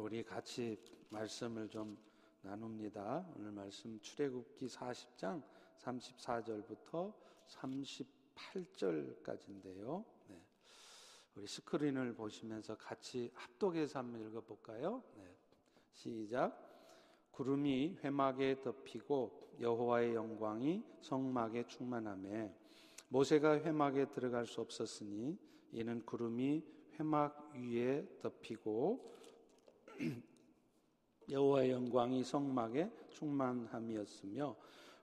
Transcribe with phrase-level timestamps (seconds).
[0.00, 0.76] 우리 같이
[1.10, 1.96] 말씀을 좀
[2.40, 3.28] 나눕니다.
[3.36, 5.42] 오늘 말씀 출애굽기 40장
[5.78, 7.12] 34절부터
[7.46, 10.02] 38절까지인데요.
[10.28, 10.42] 네.
[11.34, 15.02] 우리 스크린을 보시면서 같이 합독해서 한번 읽어볼까요?
[15.16, 15.36] 네.
[15.92, 16.56] 시작.
[17.32, 22.56] 구름이 회막에 덮이고 여호와의 영광이 성막에 충만함에
[23.08, 25.36] 모세가 회막에 들어갈 수 없었으니
[25.72, 26.64] 이는 구름이
[26.98, 29.10] 회막 위에 덮이고
[31.30, 34.56] 여호와의 영광이 성막에 충만함이었으며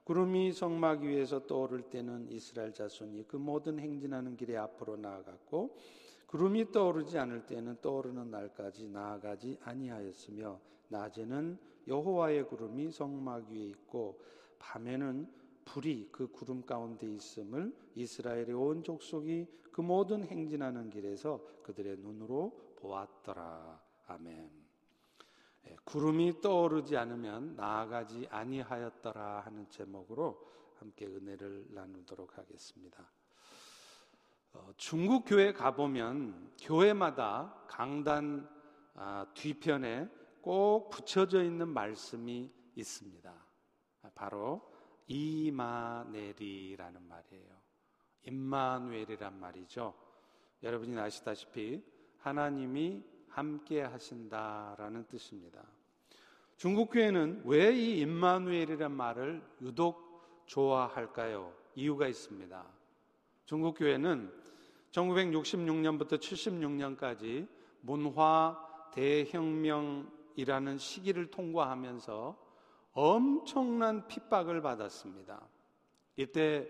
[0.04, 5.76] 구름이 성막 위에서 떠오를 때는 이스라엘 자손이 그 모든 행진하는 길에 앞으로 나아갔고
[6.28, 14.20] 구름이 떠오르지 않을 때는 떠오르는 날까지 나아가지 아니하였으며 낮에는 여호와의 구름이 성막 위에 있고
[14.59, 15.28] 밤에는
[15.66, 23.82] 불이 그 구름 가운데 있음을 이스라엘의 온 족속이 그 모든 행진하는 길에서 그들의 눈으로 보았더라.
[24.08, 24.66] 아멘.
[25.67, 30.45] 예, 구름이 떠오르지 않으면 나아가지 아니하였더라 하는 제목으로
[30.80, 33.11] 함께 은혜를 나누도록 하겠습니다.
[34.53, 38.50] 어, 중국 교회 가보면 교회마다 강단
[38.95, 40.09] 아, 뒤편에
[40.42, 43.33] 꼭 붙여져 있는 말씀이 있습니다.
[44.16, 44.72] 바로
[45.08, 47.58] 이마넬이라는 말이에요.
[48.23, 49.94] 임마누엘이란 말이죠.
[50.64, 51.83] 여러분이 아시다시피
[52.17, 53.03] 하나님이
[53.38, 55.61] 함께 하신다라는 뜻입니다.
[56.57, 61.53] 중국 교회는 왜 이 임마누엘이란 말을 유독 좋아할까요?
[61.75, 62.65] 이유가 있습니다.
[63.45, 64.33] 중국 교회는
[64.91, 67.47] 1966년부터 76년까지
[67.81, 68.58] 문화
[68.95, 72.35] 대혁명이라는 시기를 통과하면서
[72.93, 75.47] 엄청난 핍박을 받았습니다.
[76.15, 76.67] 이때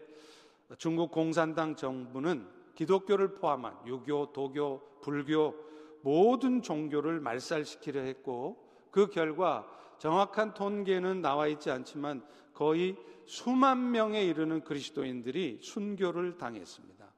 [0.77, 2.45] 중국 공산당 정부는
[2.75, 5.66] 기독교를 포함한 유교, 도교, 불교
[6.07, 8.55] 모든 종교를 말살시키려 했고
[8.91, 17.13] 그 결과 정확한 통계는 나와 있지 않지만 거의 수만 명에 이르는 그리스도인들이 순교를 당했습니다.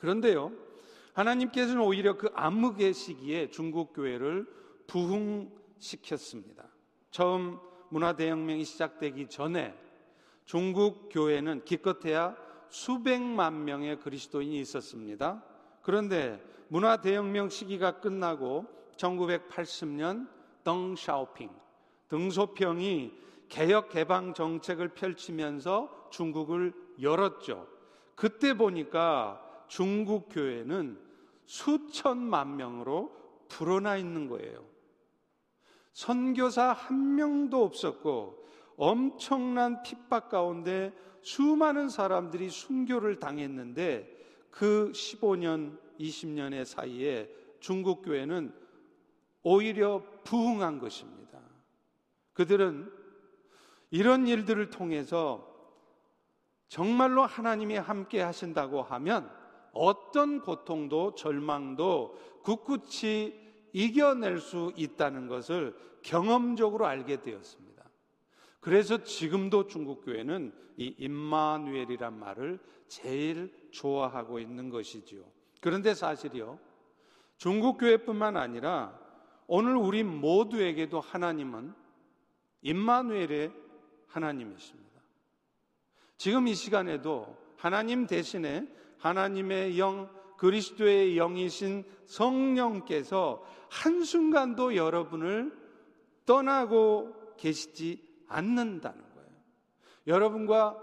[0.00, 0.52] 그런데요,
[1.12, 4.46] 하나님께서는 오히려 그 암흑의 시기에 중국 교회를
[4.86, 6.70] 부흥시켰습니다.
[7.10, 7.58] 처음
[7.90, 9.74] 문화대혁명이 시작되기 전에
[10.46, 12.38] 중국 교회는 기껏해야
[12.70, 15.44] 수백만 명의 그리스도인이 있었습니다.
[15.82, 18.66] 그런데 문화 대혁명 시기가 끝나고
[18.96, 20.28] 1980년
[20.64, 21.50] 덩샤오핑,
[22.08, 23.12] 등소평이
[23.48, 27.68] 개혁 개방 정책을 펼치면서 중국을 열었죠.
[28.14, 30.98] 그때 보니까 중국 교회는
[31.44, 33.12] 수천만 명으로
[33.48, 34.64] 불어나 있는 거예요.
[35.92, 38.44] 선교사 한 명도 없었고
[38.76, 44.14] 엄청난 핍박 가운데 수많은 사람들이 순교를 당했는데
[44.50, 47.28] 그 15년, 20년의 사이에
[47.60, 48.52] 중국 교회는
[49.42, 51.40] 오히려 부흥한 것입니다.
[52.32, 52.92] 그들은
[53.90, 55.54] 이런 일들을 통해서
[56.68, 59.30] 정말로 하나님이 함께 하신다고 하면
[59.72, 63.34] 어떤 고통도 절망도 굳굳이
[63.72, 67.84] 이겨낼 수 있다는 것을 경험적으로 알게 되었습니다.
[68.60, 72.58] 그래서 지금도 중국 교회는 이 임마누엘이란 말을
[72.88, 75.35] 제일 좋아하고 있는 것이지요.
[75.66, 76.60] 그런데 사실이요.
[77.38, 78.96] 중국 교회뿐만 아니라
[79.48, 81.74] 오늘 우리 모두에게도 하나님은
[82.62, 83.52] 임마누엘의
[84.06, 85.00] 하나님이십니다.
[86.18, 95.52] 지금 이 시간에도 하나님 대신에 하나님의 영 그리스도의 영이신 성령께서 한순간도 여러분을
[96.26, 99.30] 떠나고 계시지 않는다는 거예요.
[100.06, 100.80] 여러분과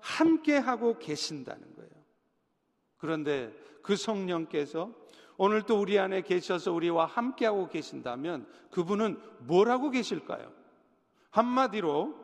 [0.00, 1.92] 함께 하고 계신다는 거예요.
[2.96, 4.90] 그런데 그 성령께서
[5.36, 10.52] 오늘 또 우리 안에 계셔서 우리와 함께 하고 계신다면 그분은 뭘 하고 계실까요?
[11.30, 12.16] 한마디로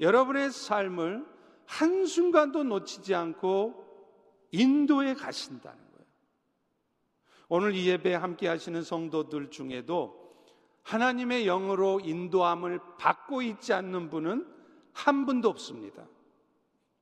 [0.00, 1.26] 여러분의 삶을
[1.66, 3.84] 한순간도 놓치지 않고
[4.52, 5.88] 인도에 가신다는
[7.50, 10.28] 오늘 이 예배 함께 하시는 성도들 중에도
[10.82, 14.46] 하나님의 영으로 인도함을 받고 있지 않는 분은
[14.92, 16.06] 한 분도 없습니다.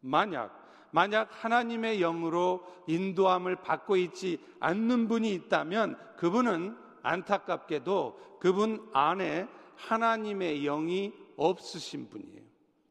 [0.00, 9.47] 만약 만약 하나님의 영으로 인도함을 받고 있지 않는 분이 있다면 그분은 안타깝게도 그분 안에
[9.77, 12.43] 하나님의 영이 없으신 분이에요.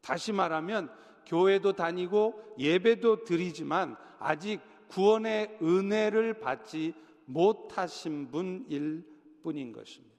[0.02, 0.92] 다시 말하면
[1.26, 6.94] 교회도 다니고 예배도 드리지만 아직 구원의 은혜를 받지
[7.26, 9.04] 못하신 분일
[9.42, 10.15] 뿐인 것입니다.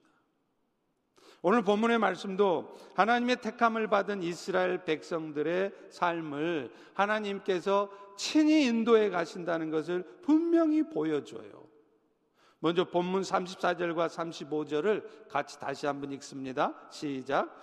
[1.48, 10.82] 오늘 본문의 말씀도 하나님의 택함을 받은 이스라엘 백성들의 삶을 하나님께서 친히 인도해 가신다는 것을 분명히
[10.82, 11.68] 보여줘요.
[12.58, 16.74] 먼저 본문 34절과 35절을 같이 다시 한번 읽습니다.
[16.90, 17.60] 시작.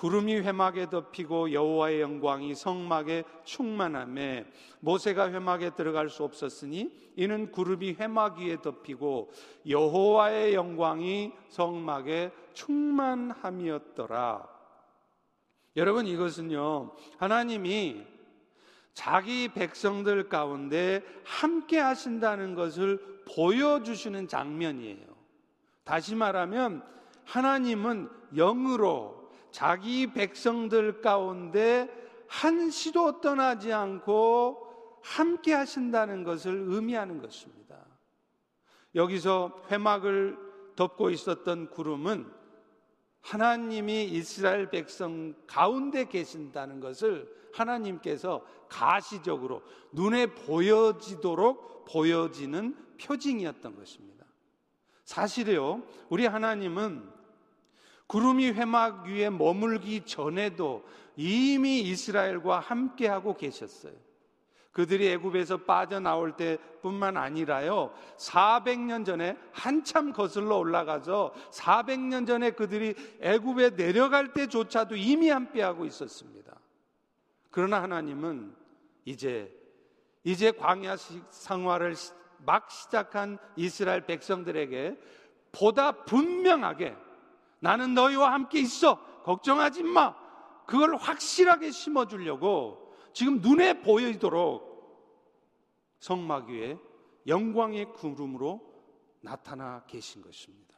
[0.00, 4.46] 구름이 회막에 덮이고 여호와의 영광이 성막에 충만함에
[4.80, 9.30] 모세가 회막에 들어갈 수 없었으니 이는 구름이 회막 위에 덮이고
[9.68, 14.48] 여호와의 영광이 성막에 충만함이었더라.
[15.76, 18.02] 여러분 이것은요 하나님이
[18.94, 25.04] 자기 백성들 가운데 함께 하신다는 것을 보여주시는 장면이에요.
[25.84, 26.82] 다시 말하면
[27.26, 29.19] 하나님은 영으로
[29.50, 31.88] 자기 백성들 가운데
[32.28, 37.60] 한시도 떠나지 않고 함께 하신다는 것을 의미하는 것입니다.
[38.94, 40.38] 여기서 회막을
[40.76, 42.40] 덮고 있었던 구름은
[43.22, 49.62] 하나님이 이스라엘 백성 가운데 계신다는 것을 하나님께서 가시적으로
[49.92, 54.24] 눈에 보여지도록 보여지는 표징이었던 것입니다.
[55.04, 57.19] 사실이요, 우리 하나님은
[58.10, 60.84] 구름이 회막 위에 머물기 전에도
[61.14, 63.92] 이미 이스라엘과 함께하고 계셨어요.
[64.72, 67.94] 그들이 애굽에서 빠져나올 때뿐만 아니라요.
[68.16, 76.58] 400년 전에 한참 거슬러 올라가서 400년 전에 그들이 애굽에 내려갈 때조차도 이미 함께하고 있었습니다.
[77.52, 78.56] 그러나 하나님은
[79.04, 79.56] 이제
[80.24, 81.94] 이제 광야 생활을
[82.38, 84.98] 막 시작한 이스라엘 백성들에게
[85.52, 86.96] 보다 분명하게
[87.60, 88.98] 나는 너희와 함께 있어.
[89.22, 90.14] 걱정하지 마.
[90.66, 94.70] 그걸 확실하게 심어주려고 지금 눈에 보이도록
[95.98, 96.78] 성막 위에
[97.26, 98.60] 영광의 구름으로
[99.20, 100.74] 나타나 계신 것입니다.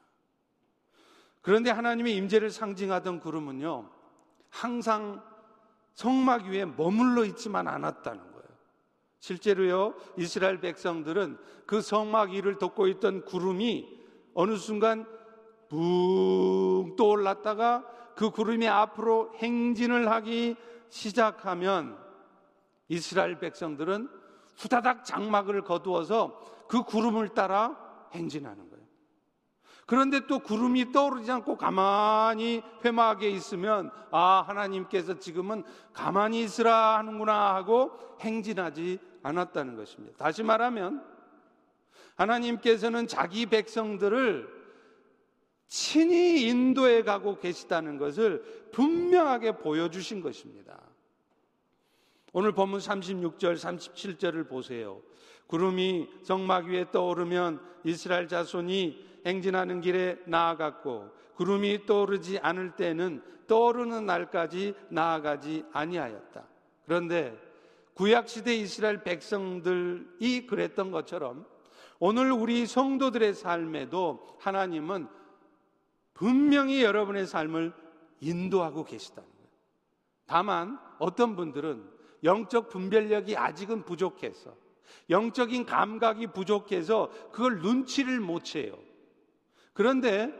[1.41, 3.91] 그런데 하나님의 임재를 상징하던 구름은요,
[4.49, 5.23] 항상
[5.95, 8.49] 성막 위에 머물러 있지만 않았다는 거예요.
[9.19, 14.01] 실제로요, 이스라엘 백성들은 그 성막 위를 덮고 있던 구름이
[14.35, 15.07] 어느 순간
[15.73, 17.85] 붕 떠올랐다가
[18.15, 20.57] 그 구름이 앞으로 행진을 하기
[20.91, 21.97] 시작하면
[22.89, 24.07] 이스라엘 백성들은
[24.59, 26.39] 후다닥 장막을 거두어서
[26.69, 27.75] 그 구름을 따라
[28.13, 28.83] 행진하는 거예요.
[29.87, 35.65] 그런데 또 구름이 떠오르지 않고 가만히 회막에 있으면 아, 하나님께서 지금은
[35.95, 40.19] 가만히 있으라 하는구나 하고 행진하지 않았다는 것입니다.
[40.19, 41.03] 다시 말하면
[42.17, 44.62] 하나님께서는 자기 백성들을
[45.73, 48.43] 친히 인도해 가고 계시다는 것을
[48.73, 50.79] 분명하게 보여주신 것입니다.
[52.35, 55.01] 오늘 본문 36절, 37절을 보세요.
[55.47, 64.75] 구름이 성막 위에 떠오르면 이스라엘 자손이 행진하는 길에 나아갔고 구름이 떠오르지 않을 때는 떠오르는 날까지
[64.91, 66.45] 나아가지 아니하였다.
[66.85, 67.35] 그런데
[67.95, 71.47] 구약 시대 이스라엘 백성들이 그랬던 것처럼
[71.99, 75.22] 오늘 우리 성도들의 삶에도 하나님은
[76.23, 77.73] 분명히 여러분의 삶을
[78.21, 79.49] 인도하고 계시다는 거예요.
[80.25, 81.83] 다만 어떤 분들은
[82.23, 84.55] 영적 분별력이 아직은 부족해서
[85.11, 88.79] 영적인 감각이 부족해서 그걸 눈치를 못 채요.
[89.73, 90.33] 그런데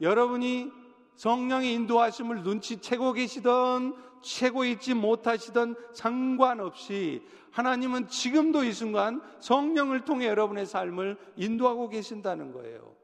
[0.00, 0.72] 여러분이
[1.14, 10.66] 성령의 인도하심을 눈치채고 계시던 채고 있지 못하시던 상관없이 하나님은 지금도 이 순간 성령을 통해 여러분의
[10.66, 12.97] 삶을 인도하고 계신다는 거예요.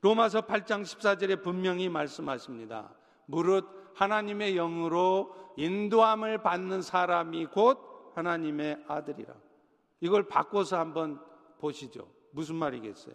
[0.00, 2.90] 로마서 8장 14절에 분명히 말씀하십니다.
[3.26, 9.34] 무릇 하나님의 영으로 인도함을 받는 사람이 곧 하나님의 아들이라.
[10.00, 11.20] 이걸 바꿔서 한번
[11.58, 12.08] 보시죠.
[12.30, 13.14] 무슨 말이겠어요?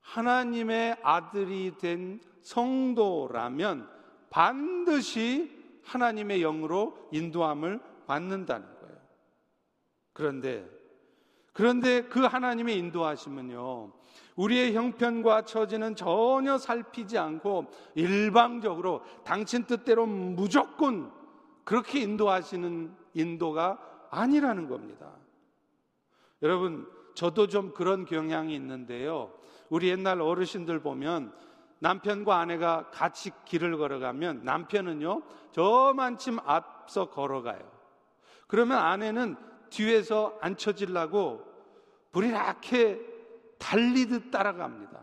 [0.00, 3.90] 하나님의 아들이 된 성도라면
[4.30, 5.50] 반드시
[5.84, 8.96] 하나님의 영으로 인도함을 받는다는 거예요.
[10.12, 10.75] 그런데
[11.56, 13.90] 그런데 그 하나님의 인도하심은요.
[14.36, 21.10] 우리의 형편과 처지는 전혀 살피지 않고 일방적으로 당신 뜻대로 무조건
[21.64, 23.78] 그렇게 인도하시는 인도가
[24.10, 25.12] 아니라는 겁니다.
[26.42, 29.32] 여러분, 저도 좀 그런 경향이 있는데요.
[29.70, 31.32] 우리 옛날 어르신들 보면
[31.78, 35.22] 남편과 아내가 같이 길을 걸어가면 남편은요,
[35.52, 37.62] 저만큼 앞서 걸어가요.
[38.46, 41.44] 그러면 아내는 뒤에서 앉혀지려고
[42.12, 43.00] 불이렇게
[43.58, 45.00] 달리듯 따라갑니다.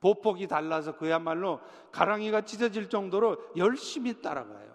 [0.00, 4.74] 보폭이 달라서 그야말로 가랑이가 찢어질 정도로 열심히 따라가요.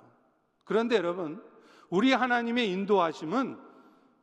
[0.64, 1.44] 그런데 여러분,
[1.90, 3.58] 우리 하나님의 인도하심은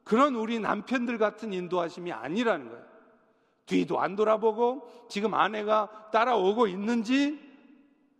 [0.05, 2.85] 그런 우리 남편들 같은 인도하심이 아니라는 거예요.
[3.67, 7.41] 뒤도 안 돌아보고 지금 아내가 따라오고 있는지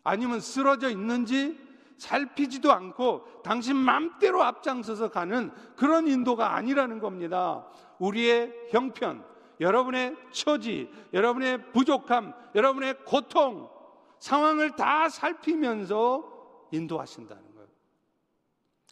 [0.03, 1.59] 아니면 쓰러져 있는지
[1.99, 7.67] 살피지도 않고 당신 맘대로 앞장서서 가는 그런 인도가 아니라는 겁니다.
[7.99, 9.25] 우리의 형편,
[9.61, 13.71] 여러분의 처지, 여러분의 부족함, 여러분의 고통,
[14.19, 17.69] 상황을 다 살피면서 인도하신다는 거예요.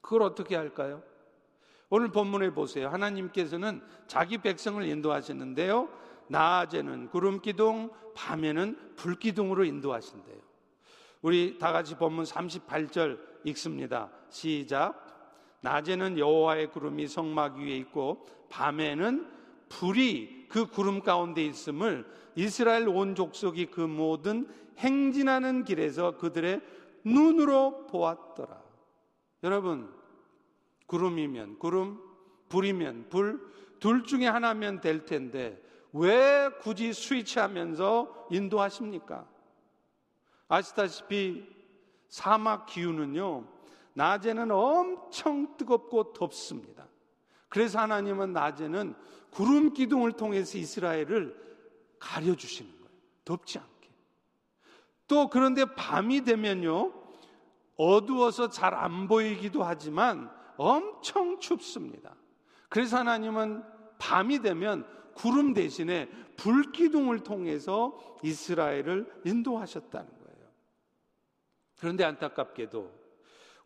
[0.01, 1.03] 그걸 어떻게 할까요?
[1.91, 2.89] 오늘 본문에 보세요.
[2.89, 5.89] 하나님께서는 자기 백성을 인도하시는데요.
[6.29, 10.44] 낮에는 구름 기둥, 밤에는 불 기둥으로 인도하신대요.
[11.25, 14.11] 우리 다 같이 본문 38절 읽습니다.
[14.29, 15.57] 시작.
[15.63, 19.27] 낮에는 여호와의 구름이 성막 위에 있고 밤에는
[19.71, 22.05] 불이 그 구름 가운데 있음을
[22.35, 26.61] 이스라엘 온 족속이 그 모든 행진하는 길에서 그들의
[27.07, 28.61] 눈으로 보았더라.
[29.45, 29.91] 여러분,
[30.89, 32.03] 구름이면 구름,
[32.51, 33.41] 불이면 불,
[33.81, 35.59] 둘 중에 하나면 될 텐데
[35.91, 39.33] 왜 굳이 스위치하면서 인도하십니까?
[40.49, 41.47] 아시다시피
[42.09, 43.47] 사막 기후는요,
[43.95, 46.87] 낮에는 엄청 뜨겁고 덥습니다.
[47.49, 48.95] 그래서 하나님은 낮에는
[49.31, 51.37] 구름 기둥을 통해서 이스라엘을
[51.99, 52.91] 가려주시는 거예요.
[53.25, 53.91] 덥지 않게.
[55.07, 56.93] 또 그런데 밤이 되면요,
[57.77, 62.15] 어두워서 잘 안 보이기도 하지만 엄청 춥습니다.
[62.69, 63.63] 그래서 하나님은
[63.99, 70.24] 밤이 되면 구름 대신에 불기둥을 통해서 이스라엘을 인도하셨다는 거예요.
[71.85, 72.91] 그런데 안타깝게도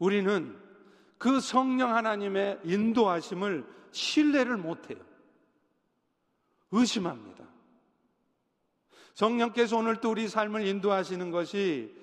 [0.01, 0.61] 우리는
[1.19, 4.99] 그 성령 하나님의 인도하심을 신뢰를 못해요.
[6.73, 7.45] 의심합니다.
[9.15, 11.97] 성령께서 오늘 또 우리 삶을 인도하시는 것이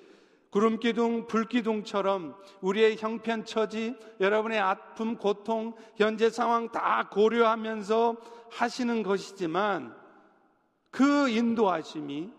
[0.48, 8.16] 구름기둥, 불기둥처럼 우리의 형편 처지, 여러분의 아픔, 고통, 현재 상황 다 고려하면서
[8.52, 9.94] 하시는 것이지만
[10.90, 12.32] 그 인도하심이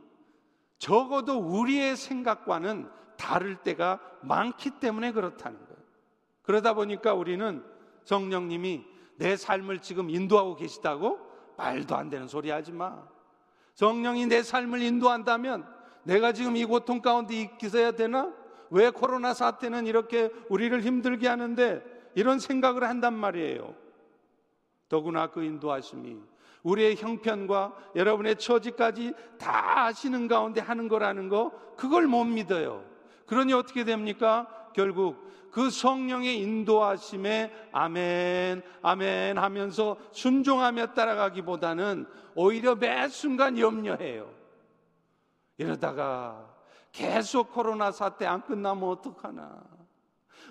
[0.80, 5.78] 적어도 우리의 생각과는 다를 때가 많기 때문에 그렇다는 거예요.
[6.44, 7.64] 그러다 보니까 우리는
[8.06, 8.86] 성령님이
[9.18, 11.20] 내 삶을 지금 인도하고 계시다고
[11.58, 13.04] 말도 안 되는 소리 하지 마.
[13.74, 15.68] 성령이 내 삶을 인도한다면
[16.04, 18.34] 내가 지금 이 고통 가운데 있어야 되나?
[18.70, 21.84] 왜 코로나 사태는 이렇게 우리를 힘들게 하는데
[22.16, 23.76] 이런 생각을 한단 말이에요.
[24.90, 26.18] 더구나 그 인도하심이
[26.64, 32.84] 우리의 형편과 여러분의 처지까지 다 아시는 가운데 하는 거라는 거 그걸 못 믿어요.
[33.28, 34.48] 그러니 어떻게 됩니까?
[34.74, 42.06] 결국 그 성령의 인도하심에 아멘, 아멘 하면서 순종하며 따라가기보다는
[42.36, 44.30] 오히려 매 순간 염려해요.
[45.58, 46.56] 이러다가
[46.92, 49.64] 계속 코로나 사태 안 끝나면 어떡하나.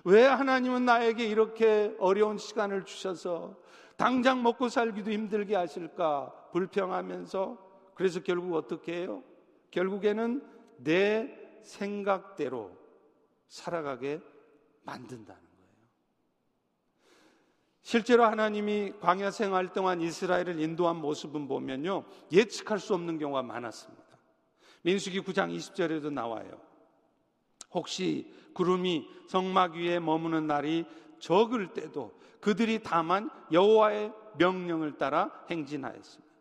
[0.05, 3.57] 왜 하나님은 나에게 이렇게 어려운 시간을 주셔서
[3.97, 7.59] 당장 먹고 살기도 힘들게 하실까 불평하면서
[7.95, 9.23] 그래서 결국 어떻게 해요?
[9.71, 10.43] 결국에는
[10.79, 12.77] 내 생각대로
[13.49, 14.21] 살아가게
[14.83, 15.47] 만든다는 거예요.
[17.83, 22.05] 실제로 하나님이 광야 생활 동안 이스라엘을 인도한 모습은 보면요.
[22.33, 24.05] 예측할 수 없는 경우가 많았습니다.
[24.83, 26.61] 민수기 9장 20절에도 나와요.
[27.73, 30.87] 혹시 구름이 성막 위에 머무는 날이
[31.19, 36.35] 적을 때도 그들이 다만 여호와의 명령을 따라 행진하였습니다.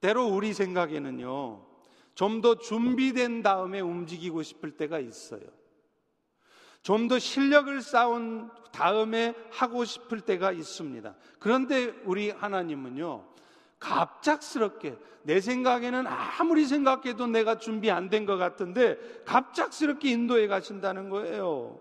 [0.00, 1.73] 때로 우리 생각에는요.
[2.14, 5.42] 좀 더 준비된 다음에 움직이고 싶을 때가 있어요.
[6.82, 11.14] 좀 더 실력을 쌓은 다음에 하고 싶을 때가 있습니다.
[11.38, 13.32] 그런데 우리 하나님은요.
[13.78, 21.80] 갑작스럽게 내 생각에는 아무리 생각해도 내가 준비 안 된 것 같은데 갑작스럽게 인도해 가신다는 거예요.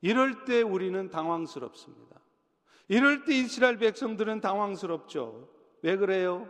[0.00, 2.20] 이럴 때 우리는 당황스럽습니다.
[2.88, 5.48] 이럴 때 이스라엘 백성들은 당황스럽죠.
[5.82, 6.48] 왜 그래요?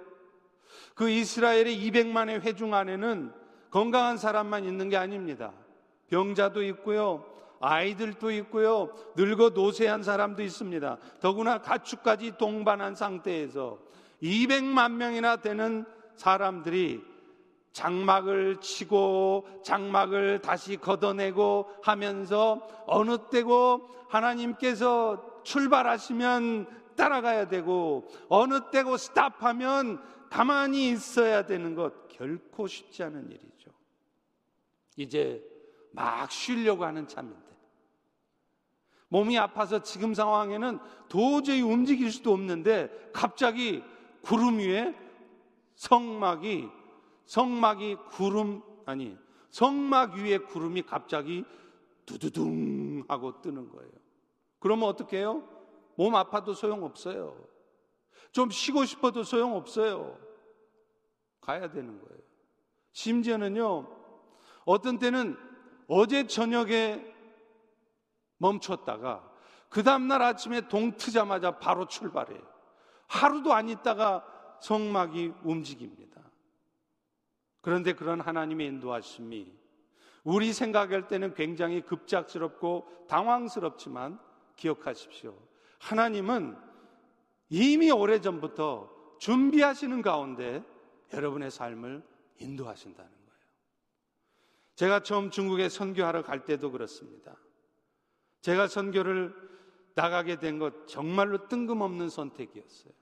[0.94, 3.32] 그 이스라엘의 200만의 회중 안에는
[3.70, 5.52] 건강한 사람만 있는 게 아닙니다.
[6.08, 7.25] 병자도 있고요.
[7.61, 8.90] 아이들도 있고요.
[9.16, 10.99] 늙어 노쇠한 사람도 있습니다.
[11.20, 13.78] 더구나 가축까지 동반한 상태에서
[14.22, 17.02] 200만 명이나 되는 사람들이
[17.72, 30.02] 장막을 치고 장막을 다시 걷어내고 하면서 어느 때고 하나님께서 출발하시면 따라가야 되고 어느 때고 스탑하면
[30.32, 33.70] 가만히 있어야 되는 것 결코 쉽지 않은 일이죠.
[34.96, 35.46] 이제
[35.90, 37.52] 막 쉬려고 하는 참인데
[39.08, 40.78] 몸이 아파서 지금 상황에는
[41.10, 43.84] 도저히 움직일 수도 없는데 갑자기
[44.22, 44.94] 구름 위에
[45.74, 46.66] 성막이
[47.26, 49.18] 성막이 구름 아니
[49.50, 51.44] 성막 위에 구름이 갑자기
[52.06, 53.90] 두두둥 하고 뜨는 거예요.
[54.60, 55.46] 그러면 어떻게 해요?
[55.94, 57.36] 몸 아파도 소용없어요.
[58.32, 60.22] 좀 쉬고 싶어도 소용없어요.
[61.42, 62.22] 가야 되는 거예요.
[62.92, 63.87] 심지어는요,
[64.64, 65.37] 어떤 때는
[65.87, 67.04] 어제 저녁에
[68.38, 69.30] 멈췄다가
[69.68, 72.40] 그 다음날 아침에 동 트자마자 바로 출발해요.
[73.08, 74.25] 하루도 안 있다가
[74.61, 76.20] 성막이 움직입니다.
[77.61, 79.52] 그런데 그런 하나님의 인도하심이
[80.25, 84.20] 우리 생각할 때는 굉장히 급작스럽고 당황스럽지만
[84.56, 85.37] 기억하십시오.
[85.78, 86.56] 하나님은
[87.49, 90.64] 이미 오래전부터 준비하시는 가운데
[91.12, 92.02] 여러분의 삶을
[92.38, 93.23] 인도하신다는 거예요.
[94.75, 97.37] 제가 처음 중국에 선교하러 갈 때도 그렇습니다.
[98.40, 99.35] 제가 선교를
[99.95, 102.92] 나가게 된 것 정말로 뜬금없는 선택이었어요.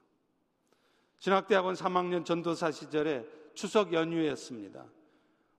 [1.18, 4.86] 신학대학원 3학년 전도사 시절에 추석 연휴였습니다.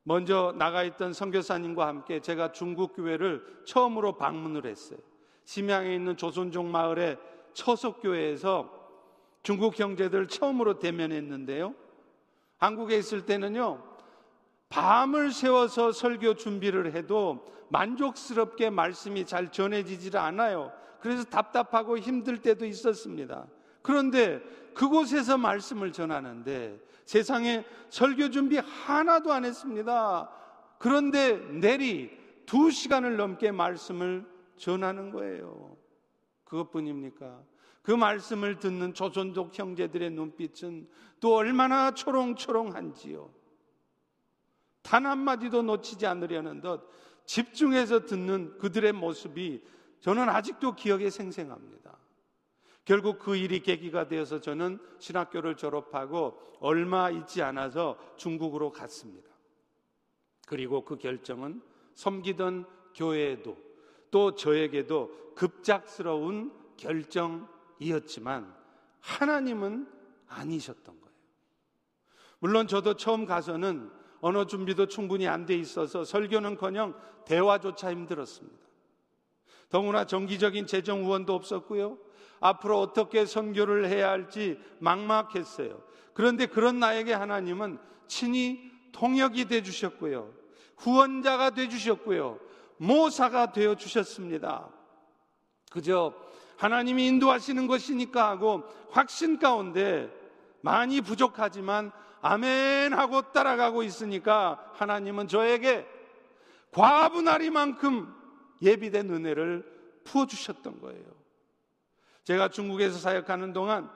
[0.03, 4.99] 먼저 나가 있던 선교사님과 함께 제가 중국 교회를 처음으로 방문을 했어요.
[5.45, 7.17] 심양에 있는 조선족 마을의
[7.53, 8.79] 처석교회에서
[9.43, 11.75] 중국 형제들 처음으로 대면했는데요.
[12.61, 13.83] 한국에 있을 때는요,
[14.69, 20.71] 밤을 새워서 설교 준비를 해도 만족스럽게 말씀이 잘 전해지질 않아요.
[20.99, 23.47] 그래서 답답하고 힘들 때도 있었습니다.
[23.81, 24.39] 그런데
[24.75, 30.29] 그곳에서 말씀을 전하는데 세상에 설교 준비 하나도 안 했습니다.
[30.77, 32.15] 그런데 내리
[32.45, 34.25] 두 시간을 넘게 말씀을
[34.57, 35.75] 전하는 거예요.
[36.43, 37.41] 그것뿐입니까?
[37.81, 40.87] 그 말씀을 듣는 조선족 형제들의 눈빛은
[41.19, 43.31] 또 얼마나 초롱초롱한지요.
[44.83, 46.81] 단 한마디도 놓치지 않으려는 듯
[47.25, 49.63] 집중해서 듣는 그들의 모습이
[49.99, 51.97] 저는 아직도 기억에 생생합니다.
[52.83, 59.29] 결국 그 일이 계기가 되어서 저는 신학교를 졸업하고 얼마 있지 않아서 중국으로 갔습니다.
[60.47, 61.61] 그리고 그 결정은
[61.93, 63.57] 섬기던 교회에도
[64.09, 67.60] 또 저에게도 급작스러운 결정이었
[68.05, 68.53] 지만
[68.99, 69.87] 하나님은
[70.27, 71.15] 아니셨던 거예요.
[72.39, 76.95] 물론 저도 처음 가서는 언어 준비도 충분히 안 돼 있어서 설교는커녕
[77.25, 78.61] 대화조차 힘들었습니다.
[79.69, 81.97] 더구나 정기적인 재정 후원도 없었고요.
[82.39, 85.81] 앞으로 어떻게 선교를 해야 할지 막막했어요.
[86.13, 90.33] 그런데 그런 나에게 하나님은 친히 통역이 돼 주셨고요.
[90.77, 92.39] 후원자가 돼 주셨고요.
[92.77, 94.69] 모사가 되어 주셨습니다.
[95.69, 96.13] 그저
[96.61, 100.15] 하나님이 인도하시는 것이니까 하고 확신 가운데
[100.61, 105.87] 많이 부족하지만 아멘 하고 따라가고 있으니까 하나님은 저에게
[106.69, 108.13] 과분하리만큼
[108.61, 109.65] 예비된 은혜를
[110.03, 111.03] 부어주셨던 거예요.
[112.25, 113.89] 제가 중국에서 사역하는 동안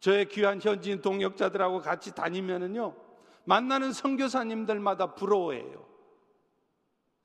[0.00, 2.96] 저의 귀한 현지인 동역자들하고 같이 다니면은요,
[3.44, 5.86] 만나는 선교사님들마다 부러워해요.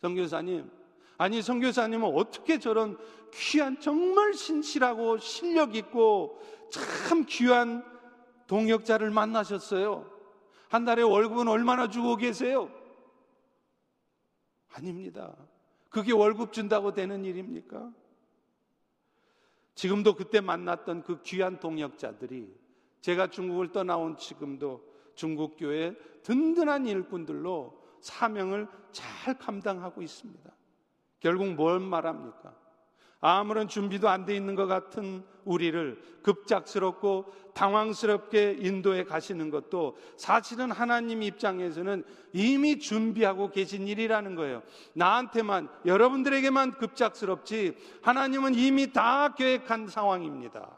[0.01, 0.69] 선교사님,
[1.21, 2.97] 아니 선교사님은 어떻게 저런
[3.31, 7.85] 귀한 정말 신실하고 실력 있고 참 귀한
[8.47, 10.11] 동역자를 만나셨어요?
[10.69, 12.71] 한 달에 월급은 얼마나 주고 계세요?
[14.69, 15.35] 아닙니다.
[15.91, 17.93] 그게 월급 준다고 되는 일입니까?
[19.75, 22.51] 지금도 그때 만났던 그 귀한 동역자들이
[23.01, 30.60] 제가 중국을 떠나온 지금도 중국 교회 든든한 일꾼들로 사명을 잘 감당하고 있습니다.
[31.21, 32.53] 결국 뭘 말합니까?
[33.21, 41.21] 아무런 준비도 안 돼 있는 것 같은 우리를 급작스럽고 당황스럽게 인도해 가시는 것도 사실은 하나님
[41.21, 42.03] 입장에서는
[42.33, 44.63] 이미 준비하고 계신 일이라는 거예요.
[44.93, 50.77] 나한테만, 여러분들에게만 급작스럽지 하나님은 이미 다 계획한 상황입니다.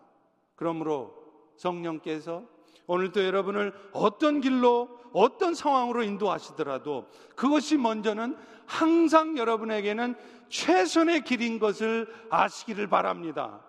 [0.56, 1.16] 그러므로
[1.56, 2.44] 성령께서
[2.88, 10.15] 오늘도 여러분을 어떤 길로 어떤 상황으로 인도하시더라도 그것이 먼저는 항상 여러분에게는
[10.49, 13.65] 최선의 길인 것을 아시기를 바랍니다.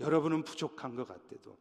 [0.00, 1.56] 여러분은 부족한 것 같아도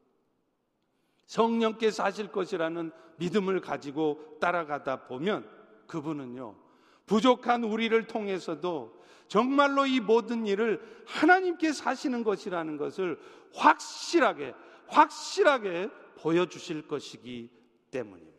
[1.28, 5.50] 성령께서 하실 것이라는 믿음을 가지고 따라가다 보면
[5.88, 6.56] 그분은요,
[7.06, 13.20] 부족한 우리를 통해서도 정말로 이 모든 일을 하나님께서 하시는 것이라는 것을
[13.54, 14.54] 확실하게,
[14.88, 17.50] 확실하게 보여주실 것이기
[17.92, 18.34] 때문입니다.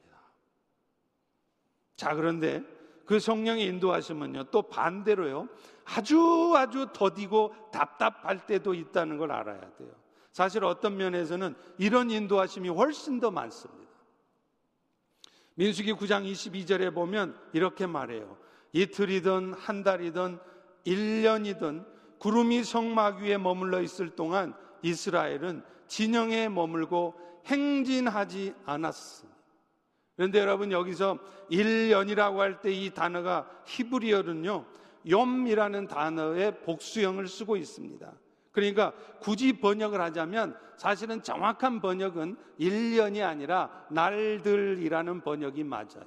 [1.97, 2.63] 자, 그런데
[3.05, 4.45] 그 성령의 인도하시면요.
[4.45, 5.49] 또 반대로요.
[5.85, 9.91] 아주 아주 더디고 답답할 때도 있다는 걸 알아야 돼요.
[10.33, 13.85] 사실 어떤 면에서는 이런 인도하심이 훨씬 더 많습니다.
[15.55, 18.37] 민수기 9장 22절에 보면 이렇게 말해요.
[18.73, 20.39] 이틀이든 한 달이든
[20.87, 21.87] 1년이든
[22.19, 27.15] 구름이 성막 위에 머물러 있을 동안 이스라엘은 진영에 머물고
[27.47, 29.34] 행진하지 않았습니다.
[30.17, 31.19] 그런데 여러분 여기서
[31.51, 34.65] 1년이라고 할 때 이 단어가 히브리어는요,
[35.07, 38.13] 욤이라는 단어의 복수형을 쓰고 있습니다.
[38.53, 46.07] 그러니까 굳이 번역을 하자면 사실은 정확한 번역은 1년이 아니라 날들이라는 번역이 맞아요.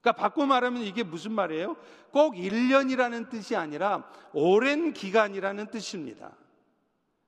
[0.00, 1.76] 그러니까 바꿔 말하면 이게 무슨 말이에요?
[2.10, 6.32] 꼭 1년이라는 뜻이 아니라 오랜 기간이라는 뜻입니다.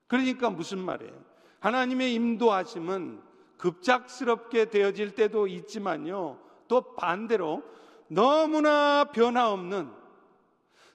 [0.07, 1.13] 그러니까 무슨 말이에요?
[1.59, 3.21] 하나님의 인도하심은
[3.59, 6.39] 급작스럽게 되어질 때도 있지만요.
[6.67, 7.61] 또 반대로
[8.07, 9.91] 너무나 변화없는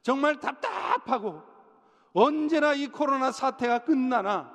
[0.02, 1.42] 정말 답답하고
[2.12, 4.52] 언제나 이 코로나 사태가 끝나나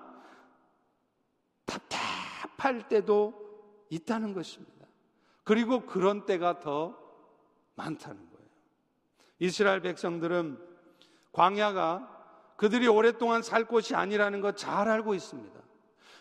[1.65, 3.33] 답답할 때도
[3.89, 4.87] 있다는 것입니다.
[5.43, 6.97] 그리고 그런 때가 더
[7.75, 8.49] 많다는 거예요.
[9.39, 10.59] 이스라엘 백성들은
[11.31, 12.17] 광야가
[12.57, 15.58] 그들이 오랫동안 살 곳이 아니라는 것 잘 알고 있습니다.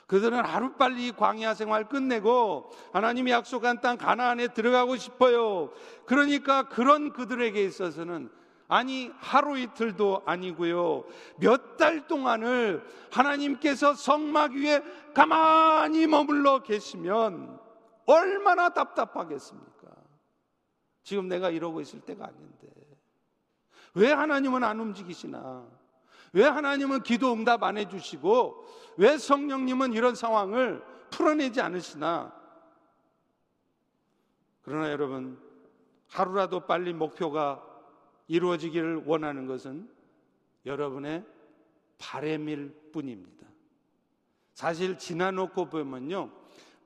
[0.09, 5.71] 그들은 하루빨리 광야 생활 끝내고 하나님이 약속한 땅 가나안에 들어가고 싶어요.
[6.07, 8.31] 그러니까 그런 그들에게 있어서는
[8.68, 11.05] 아니 하루 이틀도 아니고요.
[11.38, 14.83] 몇 달 동안을 하나님께서 성막 위에
[15.14, 17.61] 가만히 머물러 계시면
[18.07, 19.88] 얼마나 답답하겠습니까?
[21.03, 22.68] 지금 내가 이러고 있을 때가 아닌데.
[23.94, 25.66] 왜 하나님은 안 움직이시나?
[26.33, 32.33] 왜 하나님은 기도 응답 안 해주시고, 왜 성령님은 이런 상황을 풀어내지 않으시나?
[34.62, 35.38] 그러나 여러분,
[36.09, 37.64] 하루라도 빨리 목표가
[38.26, 39.88] 이루어지기를 원하는 것은
[40.66, 41.24] 여러분의
[41.98, 43.46] 바램일 뿐입니다.
[44.52, 46.31] 사실 지나놓고 보면요.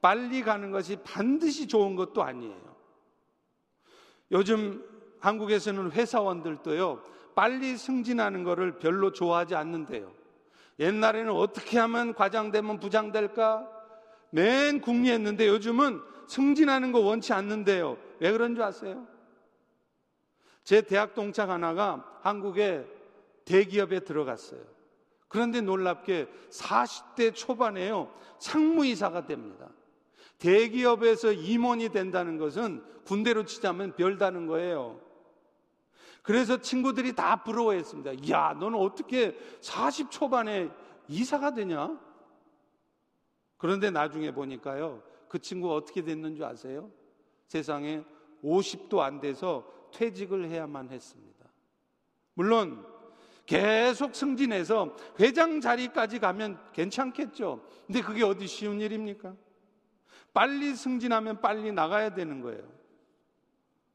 [0.01, 2.77] 빨리 가는 것이 반드시 좋은 것도 아니에요.
[4.33, 4.85] 요즘
[5.21, 7.03] 한국에서는 회사원들도요,
[7.35, 10.13] 빨리 승진하는 것을 별로 좋아하지 않는데요.
[10.79, 13.69] 옛날에는 어떻게 하면 과장되면 부장될까?
[14.31, 17.99] 맨 궁리했는데 요즘은 승진하는 거 원치 않는데요.
[18.19, 19.07] 왜 그런 줄 아세요?
[20.65, 22.87] 제 대학 동창 하나가 한국의
[23.45, 24.61] 대기업에 들어갔어요.
[25.29, 28.13] 그런데 놀랍게 40대 초반에요.
[28.39, 29.69] 상무이사가 됩니다.
[30.39, 35.01] 대기업에서 임원이 된다는 것은 군대로 치자면 별다는 거예요.
[36.23, 38.31] 그래서 친구들이 다 부러워했습니다.
[38.31, 40.71] 야, 너는 어떻게 40 초반에
[41.09, 41.99] 이사가 되냐?
[43.59, 45.03] 그런데 나중에 보니까요.
[45.29, 46.91] 그 친구가 어떻게 됐는 줄 아세요?
[47.49, 48.05] 세상에
[48.43, 51.47] 50도 안 돼서 퇴직을 해야만 했습니다.
[52.35, 52.87] 물론
[53.45, 57.67] 계속 승진해서 회장 자리까지 가면 괜찮겠죠.
[57.87, 59.35] 근데 그게 어디 쉬운 일입니까?
[60.33, 62.63] 빨리 승진하면 빨리 나가야 되는 거예요.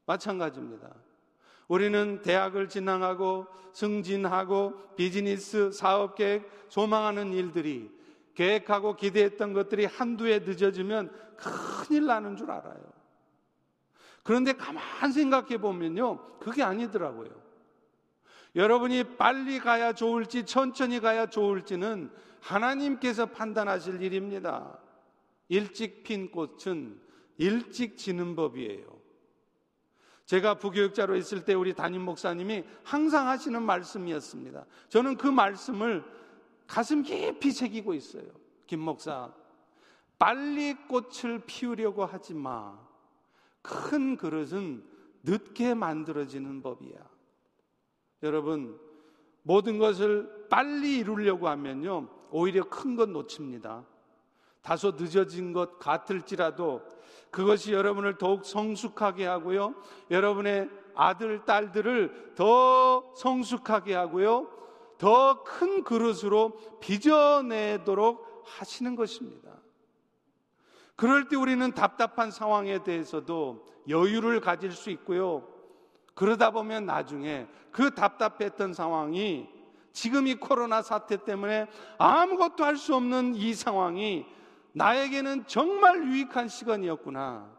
[0.06, 0.94] 마찬가지입니다.
[1.68, 7.90] 우리는 대학을 진학하고 승진하고 비즈니스, 사업 계획, 소망하는 일들이
[8.34, 12.80] 계획하고 기대했던 것들이 한두에 늦어지면 큰일 나는 줄 알아요.
[14.22, 16.38] 그런데 가만 생각해 보면요.
[16.38, 17.30] 그게 아니더라고요.
[18.56, 24.78] 여러분이 빨리 가야 좋을지 천천히 가야 좋을지는 하나님께서 판단하실 일입니다.
[25.48, 27.00] 일찍 핀 꽃은
[27.36, 28.98] 일찍 지는 법이에요.
[30.28, 34.66] 제가 부교육자로 있을 때 우리 담임 목사님이 항상 하시는 말씀이었습니다.
[34.90, 36.04] 저는 그 말씀을
[36.66, 38.26] 가슴 깊이 새기고 있어요.
[38.66, 39.32] 김 목사,
[40.18, 42.78] 빨리 꽃을 피우려고 하지 마.
[43.62, 44.84] 큰 그릇은
[45.22, 46.98] 늦게 만들어지는 법이야.
[48.22, 48.78] 여러분,
[49.42, 53.82] 모든 것을 빨리 이루려고 하면요, 오히려 큰것 놓칩니다.
[54.68, 56.82] 다소 늦어진 것 같을지라도
[57.30, 59.74] 그것이 여러분을 더욱 성숙하게 하고요.
[60.10, 64.46] 여러분의 아들, 딸들을 더 성숙하게 하고요.
[64.98, 69.52] 더 큰 그릇으로 빚어내도록 하시는 것입니다.
[70.96, 75.48] 그럴 때 우리는 답답한 상황에 대해서도 여유를 가질 수 있고요.
[76.14, 79.48] 그러다 보면 나중에 그 답답했던 상황이
[79.94, 84.26] 지금 이 코로나 사태 때문에 아무것도 할 수 없는 이 상황이
[84.72, 87.56] 나에게는 정말 유익한 시간이었구나.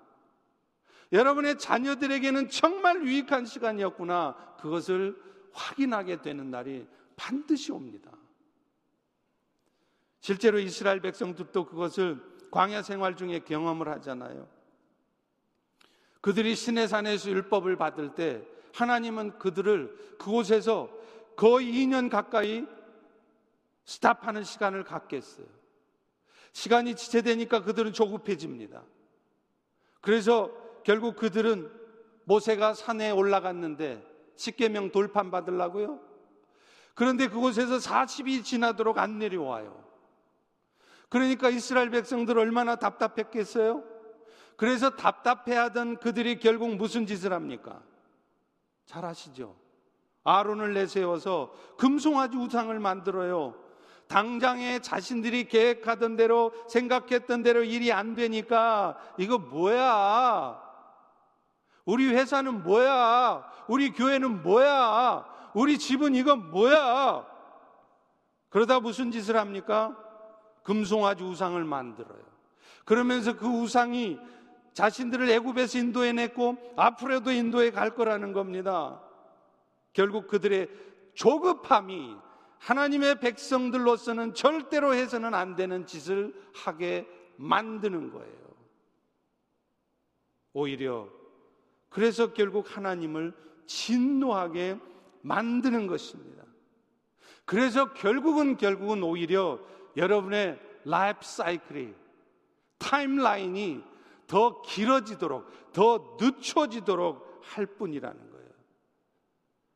[1.11, 4.55] 여러분의 자녀들에게는 정말 유익한 시간이었구나.
[4.59, 5.19] 그것을
[5.53, 8.11] 확인하게 되는 날이 반드시 옵니다.
[10.19, 14.47] 실제로 이스라엘 백성들도 그것을 광야 생활 중에 경험을 하잖아요.
[16.21, 20.89] 그들이 시내산에서 율법을 받을 때 하나님은 그들을 그곳에서
[21.35, 22.65] 거의 2년 가까이
[23.85, 25.58] 스탑하는 시간을 갖겠어요.
[26.53, 28.83] 시간이 지체되니까 그들은 조급해집니다.
[30.01, 30.51] 그래서
[30.83, 31.71] 결국 그들은
[32.25, 35.99] 모세가 산에 올라갔는데 십계명 돌판 받으려고요.
[36.95, 39.83] 그런데 그곳에서 40이 지나도록 안 내려와요.
[41.09, 43.83] 그러니까 이스라엘 백성들 얼마나 답답했겠어요?
[44.55, 47.81] 그래서 답답해하던 그들이 결국 무슨 짓을 합니까?
[48.85, 49.55] 잘 아시죠?
[50.23, 53.55] 아론을 내세워서 금송아지 우상을 만들어요.
[54.09, 60.59] 당장에 자신들이 계획하던 대로 생각했던 대로 일이 안 되니까 이거 뭐야?
[61.85, 63.47] 우리 회사는 뭐야?
[63.67, 65.25] 우리 교회는 뭐야?
[65.53, 67.23] 우리 집은 이거 뭐야?
[68.49, 69.95] 그러다 무슨 짓을 합니까?
[70.63, 72.23] 금송아지 우상을 만들어요.
[72.85, 74.17] 그러면서 그 우상이
[74.73, 78.99] 자신들을 애굽에서 인도해냈고 앞으로도 인도해 갈 거라는 겁니다.
[79.93, 80.67] 결국 그들의
[81.13, 82.28] 조급함이
[82.59, 88.49] 하나님의 백성들로서는 절대로 해서는 안 되는 짓을 하게 만드는 거예요.
[90.53, 91.07] 오히려
[91.89, 93.33] 그래서 결국 하나님을
[93.65, 94.77] 진노하게
[95.21, 96.43] 만드는 것입니다.
[97.45, 99.59] 그래서 결국은 결국은 오히려
[99.97, 101.93] 여러분의 라이프 사이클이
[102.77, 103.83] timeline이
[104.27, 108.49] 더 길어지도록 더 늦춰지도록 할 뿐이라는 거예요.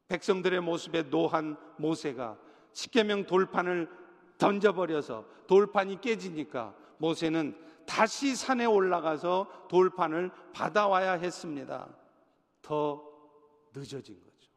[0.08, 2.38] 백성들의 모습에 노한 모세가
[2.73, 3.89] 십계명 돌판을
[4.38, 11.88] 던져버려서 돌판이 깨지니까 모세는 다시 산에 올라가서 돌판을 받아와야 했습니다.
[12.62, 13.03] 더
[13.73, 14.51] 늦어진 거죠.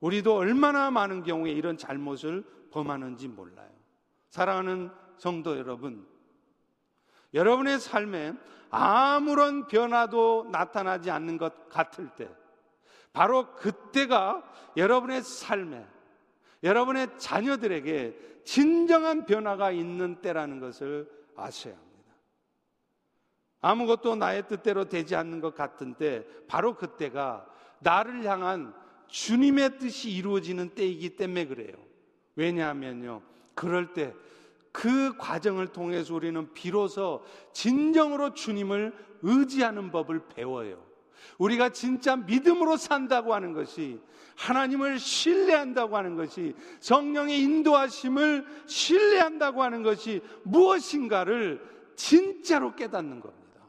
[0.00, 3.70] 우리도 얼마나 많은 경우에 이런 잘못을 범하는지 몰라요.
[4.30, 6.06] 사랑하는 성도 여러분,
[7.34, 8.34] 여러분의 삶에
[8.70, 12.28] 아무런 변화도 나타나지 않는 것 같을 때,
[13.12, 14.44] 바로 그때가
[14.76, 15.86] 여러분의 삶에,
[16.62, 22.14] 여러분의 자녀들에게 진정한 변화가 있는 때라는 것을 아셔야 합니다.
[23.60, 27.46] 아무것도 나의 뜻대로 되지 않는 것 같은데, 바로 그때가
[27.80, 28.74] 나를 향한
[29.08, 31.74] 주님의 뜻이 이루어지는 때이기 때문에 그래요.
[32.36, 33.22] 왜냐하면요.
[33.54, 34.14] 그럴 때
[34.78, 40.80] 그 과정을 통해서 우리는 비로소 진정으로 주님을 의지하는 법을 배워요.
[41.38, 44.00] 우리가 진짜 믿음으로 산다고 하는 것이
[44.36, 51.60] 하나님을 신뢰한다고 하는 것이 성령의 인도하심을 신뢰한다고 하는 것이 무엇인가를
[51.96, 53.62] 진짜로 깨닫는 겁니다.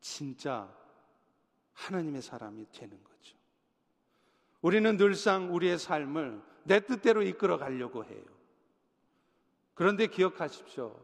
[0.00, 0.72] 진짜
[1.72, 3.36] 하나님의 사람이 되는 거죠.
[4.60, 8.22] 우리는 늘상 우리의 삶을 내 뜻대로 이끌어 가려고 해요.
[9.74, 10.94] 그런데 기억하십시오.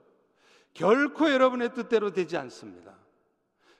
[0.74, 2.94] 결코 여러분의 뜻대로 되지 않습니다.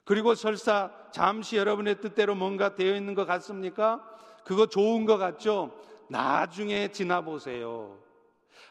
[0.06, 4.02] 그리고 설사 잠시 여러분의 뜻대로 뭔가 되어 있는 것 같습니까?
[4.44, 5.76] 그거 좋은 것 같죠?
[6.08, 7.98] 나중에 지나보세요.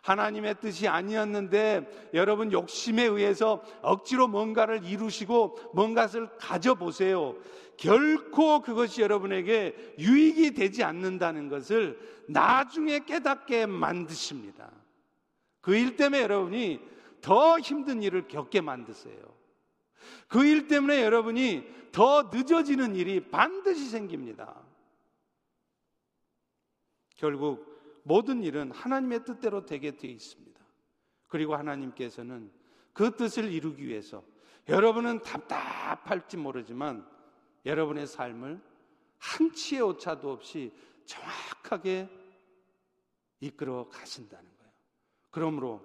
[0.01, 7.35] 하나님의 뜻이 아니었는데 여러분 욕심에 의해서 억지로 뭔가를 이루시고 뭔가를 가져보세요.
[7.75, 14.71] 결코 그것이 여러분에게 유익이 되지 않는다는 것을 나중에 깨닫게 만드십니다.
[15.59, 16.79] 그 일 때문에 여러분이
[17.19, 19.34] 더 힘든 일을 겪게 만드세요.
[20.27, 24.61] 그 일 때문에 여러분이 더 늦어지는 일이 반드시 생깁니다.
[27.15, 30.61] 결국 모든 일은 하나님의 뜻대로 되게 되어 있습니다.
[31.27, 32.51] 그리고 하나님께서는
[32.93, 34.23] 그 뜻을 이루기 위해서
[34.67, 37.07] 여러분은 답답할지 모르지만
[37.65, 38.61] 여러분의 삶을
[39.17, 40.71] 한치의 오차도 없이
[41.05, 42.09] 정확하게
[43.39, 44.71] 이끌어 가신다는 거예요.
[45.31, 45.81] 그러므로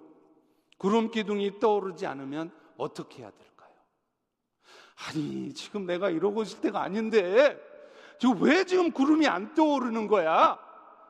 [0.77, 3.50] 구름 기둥이 떠오르지 않으면 어떻게 해야 될까요?
[5.07, 7.59] 아니, 지금 내가 이러고 있을 때가 아닌데,
[8.19, 10.59] 지금 왜 지금 구름이 안 떠오르는 거야?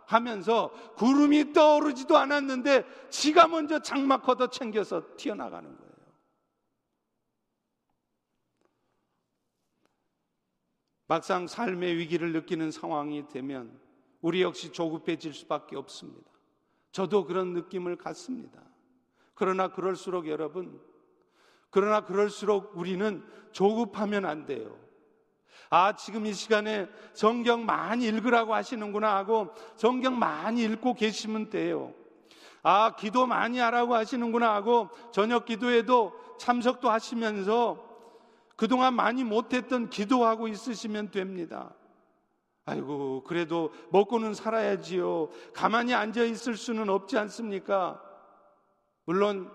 [0.05, 5.91] 하면서 구름이 떠오르지도 않았는데 지가 먼저 장막 걷어 챙겨서 튀어나가는 거예요.
[11.07, 13.79] 막상 삶의 위기를 느끼는 상황이 되면
[14.21, 16.31] 우리 역시 조급해질 수밖에 없습니다.
[16.91, 18.61] 저도 그런 느낌을 갖습니다.
[19.33, 20.81] 그러나 그럴수록 여러분,
[21.71, 24.77] 그러나 그럴수록 우리는 조급하면 안 돼요.
[25.69, 31.93] 아, 지금 이 시간에 성경 많이 읽으라고 하시는구나 하고 성경 많이 읽고 계시면 돼요.
[32.61, 37.89] 아, 기도 많이 하라고 하시는구나 하고 저녁 기도에도 참석도 하시면서
[38.57, 41.73] 그동안 많이 못했던 기도하고 있으시면 됩니다.
[42.65, 45.29] 아이고, 그래도 먹고는 살아야지요.
[45.53, 48.01] 가만히 앉아 있을 수는 없지 않습니까?
[49.05, 49.51] 물론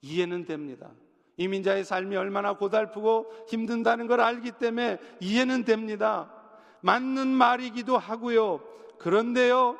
[0.00, 0.90] 이해는 됩니다.
[1.36, 6.32] 이민자의 삶이 얼마나 고달프고 힘든다는 걸 알기 때문에 이해는 됩니다.
[6.80, 8.60] 맞는 말이기도 하고요.
[8.98, 9.78] 그런데요,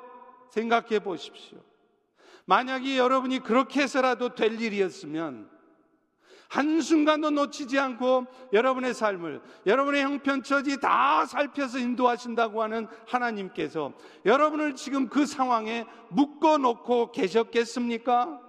[0.50, 1.58] 생각해 보십시오.
[2.46, 5.50] 만약에 여러분이 그렇게 해서라도 될 일이었으면
[6.48, 13.92] 한순간도 놓치지 않고 여러분의 삶을, 여러분의 형편처지 다 살펴서 인도하신다고 하는 하나님께서
[14.24, 18.40] 여러분을 지금 그 상황에 묶어 놓고 계셨겠습니까?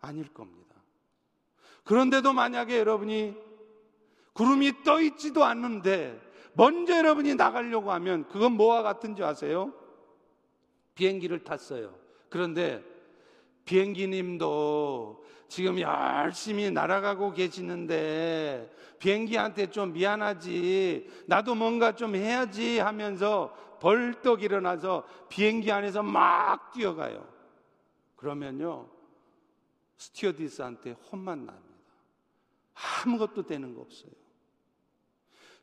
[0.00, 0.67] 아닐 겁니다.
[1.88, 3.34] 그런데도 만약에 여러분이
[4.34, 6.20] 구름이 떠 있지도 않는데
[6.52, 9.72] 먼저 여러분이 나가려고 하면 그건 뭐와 같은지 아세요?
[10.94, 11.94] 비행기를 탔어요.
[12.28, 12.84] 그런데
[13.64, 21.08] 비행기님도 지금 열심히 날아가고 계시는데 비행기한테 좀 미안하지.
[21.26, 27.26] 나도 뭔가 좀 해야지 하면서 벌떡 일어나서 비행기 안에서 막 뛰어가요.
[28.16, 28.90] 그러면요.
[29.96, 31.67] 스튜어디스한테 혼만 납니다.
[33.04, 34.10] 아무것도 되는 거 없어요.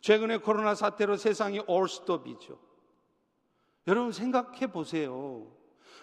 [0.02, 2.60] 최근에 코로나 사태로 세상이 올스톱이죠.
[3.88, 5.48] 여러분 생각해 보세요.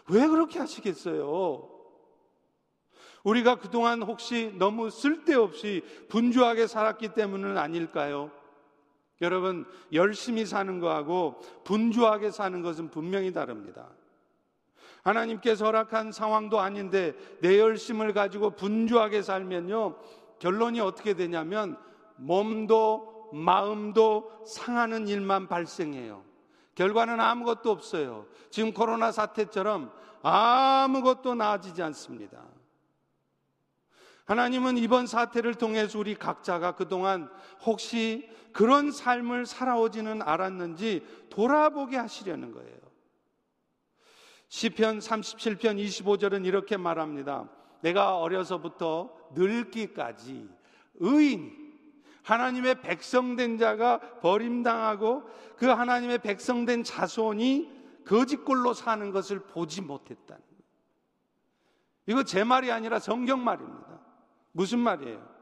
[0.08, 1.68] 왜 그렇게 하시겠어요?
[3.24, 8.32] 우리가 그동안 혹시 너무 쓸데없이 분주하게 살았기 때문은 아닐까요?
[9.20, 13.88] 여러분, 열심히 사는 거하고 분주하게 사는 것은 분명히 다릅니다.
[15.02, 19.96] 하나님께서 허락한 상황도 아닌데 내 열심을 가지고 분주하게 살면요.
[20.42, 21.78] 결론이 어떻게 되냐면
[22.16, 26.24] 몸도 마음도 상하는 일만 발생해요.
[26.74, 28.26] 결과는 아무것도 없어요.
[28.50, 32.42] 지금 코로나 사태처럼 아무것도 나아지지 않습니다.
[34.24, 37.30] 하나님은 이번 사태를 통해서 우리 각자가 그동안
[37.64, 42.78] 혹시 그런 삶을 살아오지는 않았는지 돌아보게 하시려는 거예요.
[44.48, 47.48] 시편 37편 25절은 이렇게 말합니다.
[47.82, 50.48] 내가 어려서부터 늙기까지
[50.94, 51.62] 의인
[52.22, 55.24] 하나님의 백성된 자가 버림당하고
[55.56, 57.70] 그 하나님의 백성된 자손이
[58.06, 59.82] 거짓골로 사는 것을 보지
[60.36, 60.62] 거예요.
[62.06, 64.00] 이거 제 말이 아니라 성경 말입니다.
[64.52, 65.32] 무슨 말이에요?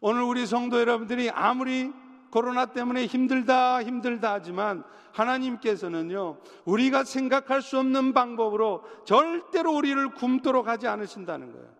[0.00, 1.92] 오늘 우리 성도 여러분들이 아무리
[2.36, 10.86] 코로나 때문에 힘들다, 힘들다 하지만 하나님께서는요, 우리가 생각할 수 없는 방법으로 절대로 우리를 굶도록 하지
[10.86, 11.74] 않으신다는 거예요.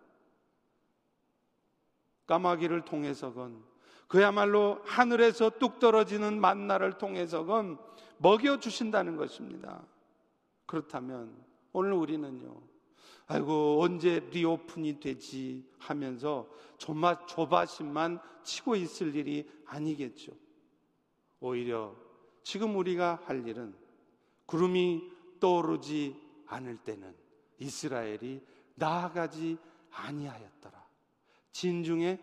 [2.25, 3.63] 까마귀를 통해서건,
[4.07, 7.77] 그야말로 하늘에서 뚝 떨어지는 만나를 통해서건
[8.17, 9.83] 먹여주신다는 것입니다.
[10.65, 11.35] 그렇다면
[11.71, 12.59] 오늘 우리는요,
[13.27, 20.46] 아이고, 언제 리오픈이 되지 하면서 조마, 조바심만 치고 있을 일이 아니겠죠.
[21.39, 21.95] 오히려
[22.43, 23.75] 지금 우리가 할 일은
[24.45, 26.15] 구름이 떠오르지
[26.47, 27.15] 않을 때는
[27.59, 28.41] 이스라엘이
[28.75, 29.57] 나아가지
[29.91, 30.85] 아니하였더라.
[31.51, 32.19] 진중에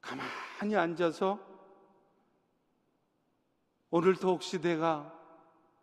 [0.00, 1.38] 가만히 앉아서
[3.90, 5.14] 오늘도 혹시 내가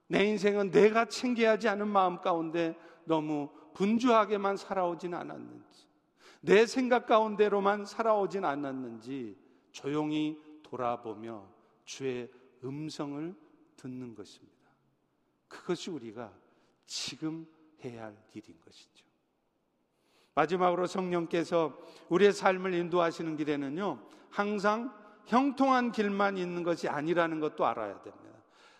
[0.08, 5.88] 내 인생은 내가 챙겨야 하지 않은 마음 가운데 너무 분주하게만 살아오진 않았는지,
[6.42, 9.38] 내 생각 가운데로만 살아오진 않았는지
[9.72, 11.55] 조용히 돌아보며
[11.86, 12.30] 주의
[12.64, 13.36] 음성을
[13.78, 14.56] 듣는 것입니다.
[15.48, 16.34] 그것이 우리가
[16.86, 17.48] 지금
[17.84, 19.06] 해야 할 일인 것이죠.
[20.34, 21.78] 마지막으로 성령께서
[22.10, 24.94] 우리의 삶을 인도하시는 길에는요, 항상
[25.26, 28.26] 형통한 길만 있는 것이 아니라는 것도 알아야 됩니다.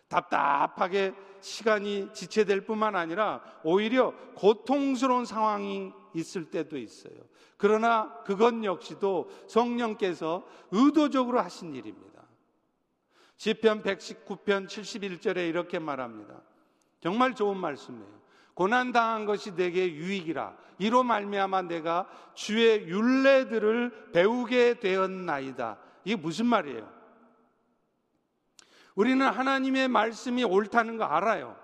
[0.08, 7.16] 답답하게 시간이 지체될 뿐만 아니라 오히려 고통스러운 상황이 있을 때도 있어요.
[7.58, 12.15] 그러나 그것 역시도 성령께서 의도적으로 하신 일입니다.
[13.38, 16.42] 시편 119편 71절에 이렇게 말합니다.
[17.02, 18.26] 정말 좋은 말씀이에요.
[18.54, 25.78] 고난 당한 것이 내게 유익이라 이로 말미암아 내가 주의 율례들을 배우게 되었나이다.
[26.06, 26.90] 이게 무슨 말이에요?
[28.96, 31.58] 우리는 하나님의 말씀이 옳다는 거 알아요.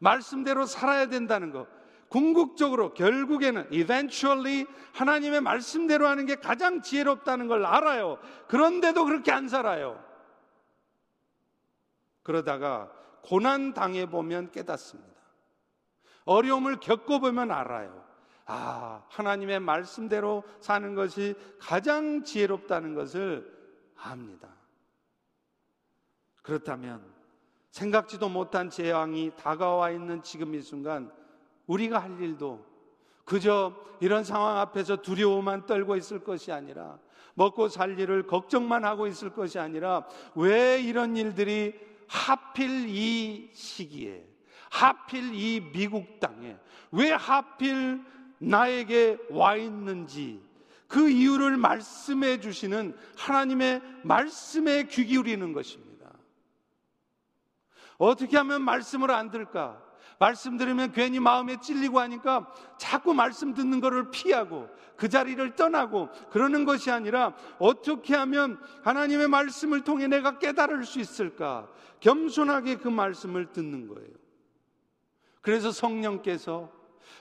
[0.00, 1.66] 말씀대로 살아야 된다는 거.
[2.08, 8.18] 궁극적으로 결국에는 eventually 하나님의 말씀대로 하는 게 가장 지혜롭다는 걸 알아요.
[8.48, 10.04] 그런데도 그렇게 안 살아요.
[12.26, 12.90] 그러다가
[13.22, 15.14] 고난 당해 보면 깨닫습니다.
[16.24, 18.04] 어려움을 겪어 보면 알아요.
[18.46, 23.56] 아, 하나님의 말씀대로 사는 것이 가장 지혜롭다는 것을
[23.94, 24.48] 압니다.
[26.42, 27.00] 그렇다면
[27.70, 31.12] 생각지도 못한 재앙이 다가와 있는 지금 이 순간
[31.68, 32.66] 우리가 할 일도
[33.24, 36.98] 그저 이런 상황 앞에서 두려움만 떨고 있을 것이 아니라
[37.34, 44.26] 먹고 살 일을 걱정만 하고 있을 것이 아니라 왜 이런 일들이 하필 이 시기에
[44.70, 46.56] 하필 이 미국 땅에
[46.90, 48.02] 왜 하필
[48.38, 50.42] 나에게 와 있는지
[50.88, 56.12] 그 이유를 말씀해 주시는 하나님의 말씀에 귀 기울이는 것입니다.
[57.98, 59.82] 어떻게 하면 말씀을 안 들까?
[60.18, 66.64] 말씀 들으면 괜히 마음에 찔리고 하니까 자꾸 말씀 듣는 것을 피하고 그 자리를 떠나고 그러는
[66.64, 71.68] 것이 아니라 어떻게 하면 하나님의 말씀을 통해 내가 깨달을 수 있을까?
[72.00, 74.10] 겸손하게 그 말씀을 듣는 거예요.
[75.42, 76.72] 그래서 성령께서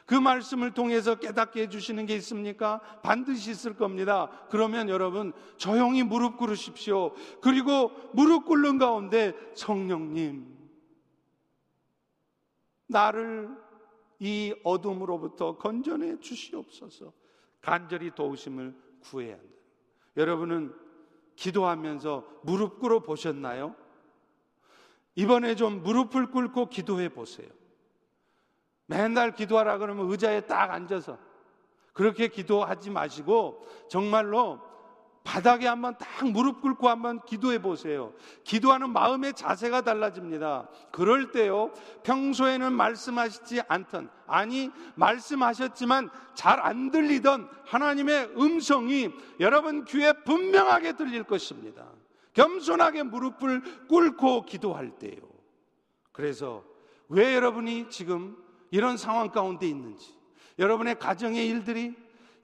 [0.06, 2.80] 그 말씀을 통해서 깨닫게 해주시는 게 있습니까?
[3.04, 4.30] 반드시 있을 겁니다.
[4.50, 7.14] 그러면 여러분 조용히 무릎 꿇으십시오.
[7.42, 10.55] 그리고 무릎 꿇는 가운데 성령님,
[12.88, 13.50] 나를
[14.20, 17.12] 이 어둠으로부터 건져내 주시옵소서.
[17.62, 19.56] 간절히 도우심을 구해야 한다.
[20.18, 20.74] 여러분은
[21.36, 23.76] 기도하면서 무릎 꿇어 보셨나요?
[25.16, 27.50] 이번에 좀 무릎을 꿇고 기도해 보세요.
[28.86, 31.18] 맨날 기도하라 그러면 의자에 딱 앉아서
[31.94, 34.60] 그렇게 기도하지 마시고 정말로
[35.26, 38.14] 바닥에 한번 딱 무릎 꿇고 한번 기도해 보세요.
[38.44, 40.70] 기도하는 마음의 자세가 달라집니다.
[40.92, 41.74] 그럴 때요,
[42.04, 49.10] 평소에는 말씀하시지 않던, 아니, 말씀하셨지만 잘 안 들리던 하나님의 음성이
[49.40, 51.86] 여러분 귀에 분명하게 들릴 것입니다.
[52.34, 55.18] 겸손하게 무릎을 꿇고 기도할 때요.
[56.12, 56.64] 그래서
[57.10, 58.38] 왜 여러분이 지금
[58.70, 60.14] 이런 상황 가운데 있는지,
[60.60, 61.96] 여러분의 가정의 일들이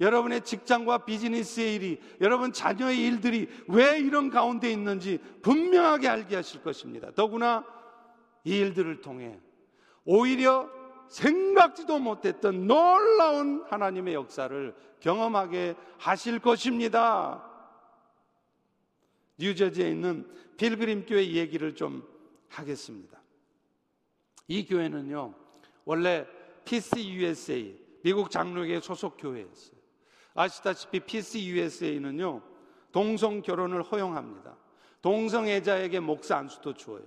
[0.02, 7.12] 여러분의 직장과 비즈니스의 일이, 여러분 자녀의 일들이 왜 이런 가운데 있는지 분명하게 알게 하실 것입니다.
[7.12, 7.64] 더구나
[8.44, 9.40] 이 일들을 통해
[10.04, 10.68] 오히려
[11.08, 17.48] 생각지도 못했던 놀라운 하나님의 역사를 경험하게 하실 것입니다.
[19.38, 20.28] 뉴저지에 있는
[20.58, 22.08] 필그림 교회 얘기를 좀
[22.50, 23.22] 하겠습니다.
[24.48, 25.36] 이 교회는요,
[25.86, 26.26] 원래
[26.66, 29.81] PCUSA, 미국 장로교 소속 교회였어요.
[30.34, 32.42] 아시다시피 PCUSA는요,
[32.92, 34.58] 동성 결혼을 허용합니다.
[35.02, 37.04] 동성애자에게 목사 안수도 주어요.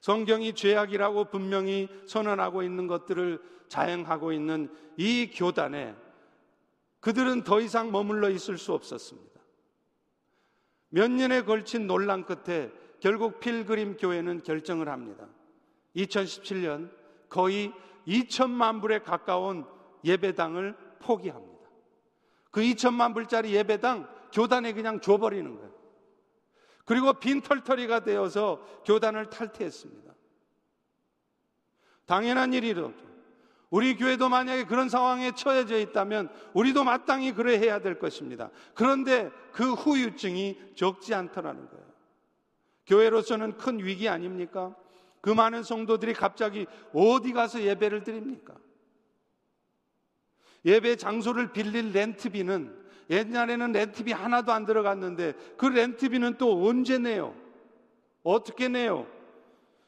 [0.00, 5.94] 성경이 죄악이라고 분명히 선언하고 있는 것들을 자행하고 있는 이 교단에
[7.00, 9.40] 그들은 더 이상 머물러 있을 수 없었습니다.
[10.88, 15.26] 몇 년에 걸친 논란 끝에 결국 필그림 교회는 결정을 합니다.
[15.96, 16.90] 2017년
[17.28, 17.72] 거의
[18.06, 19.64] 2천만 불에 가까운
[20.04, 21.51] 예배당을 포기합니다.
[22.52, 25.72] 그 2천만 불짜리 예배당 교단에 그냥 줘버리는 거예요.
[26.84, 30.12] 그리고 빈털터리가 되어서 교단을 탈퇴했습니다.
[32.06, 32.92] 당연한 일이죠.
[33.70, 38.50] 우리 교회도 만약에 그런 상황에 처해져 있다면 우리도 마땅히 그래 해야 될 것입니다.
[38.74, 41.84] 그런데 그 후유증이 적지 않더라는 거예요.
[42.86, 44.76] 교회로서는 큰 위기 아닙니까?
[45.22, 48.54] 그 많은 성도들이 갑자기 어디 가서 예배를 드립니까?
[50.64, 57.34] 예배 장소를 빌릴 렌트비는 옛날에는 렌트비 하나도 안 들어갔는데 그 렌트비는 또 언제 내요?
[58.22, 59.06] 어떻게 내요?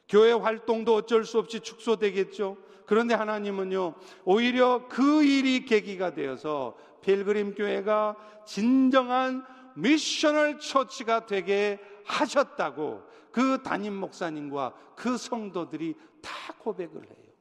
[0.08, 2.56] 교회 활동도 어쩔 수 없이 축소되겠죠.
[2.86, 3.94] 그런데 하나님은요,
[4.24, 9.44] 오히려 그 일이 계기가 되어서 필그림 교회가 진정한
[9.74, 13.02] 미셔널 처치가 되게 하셨다고
[13.32, 17.32] 그 담임 목사님과 그 성도들이 다 고백을 해요.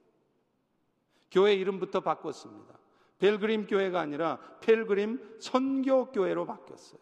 [1.29, 2.72] 교회 이름부터 바꿨습니다.
[3.19, 6.99] 벨그림 교회가 아니라 펠그림 선교 교회로 바뀌었어요.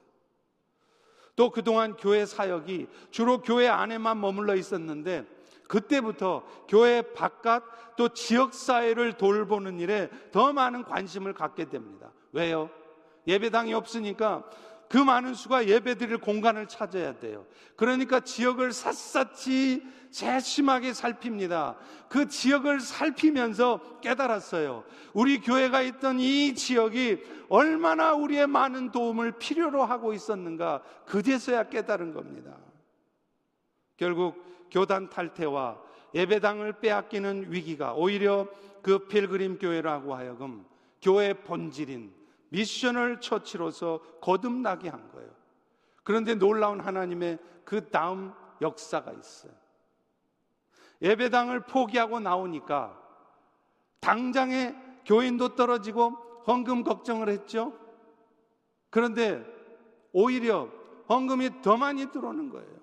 [1.36, 5.26] 또 그동안 교회 사역이 주로 교회 안에만 머물러 있었는데
[5.68, 7.64] 그때부터 교회 바깥
[7.95, 12.12] 또 지역 사회를 돌보는 일에 더 많은 관심을 갖게 됩니다.
[12.34, 12.70] 왜요?
[13.28, 14.43] 예배당이 없으니까
[14.92, 17.46] 그 많은 수가 예배드릴 공간을 찾아야 돼요.
[17.78, 21.78] 그러니까 지역을 샅샅이 세심하게 살핍니다.
[22.10, 24.84] 그 지역을 살피면서 깨달았어요.
[25.14, 32.58] 우리 교회가 있던 이 지역이 얼마나 우리의 많은 도움을 필요로 하고 있었는가 그제서야 깨달은 겁니다.
[33.96, 35.80] 결국 교단 탈퇴와
[36.14, 38.46] 예배당을 빼앗기는 위기가 오히려
[38.82, 40.66] 그 필그림 교회라고 하여금
[41.02, 42.21] 교회 본질인
[42.52, 45.30] 미션을 처치로서 거듭나게 한 거예요.
[46.04, 49.52] 그런데 놀라운 하나님의 그 다음 역사가 있어요.
[51.02, 52.99] 예배당을 포기하고 나오니까
[53.99, 54.76] 당장에
[55.06, 56.10] 교인도 떨어지고
[56.47, 57.74] 헌금 걱정을 했죠.
[58.89, 59.43] 그런데
[60.12, 60.70] 오히려
[61.10, 62.82] 헌금이 더 많이 들어오는 거예요.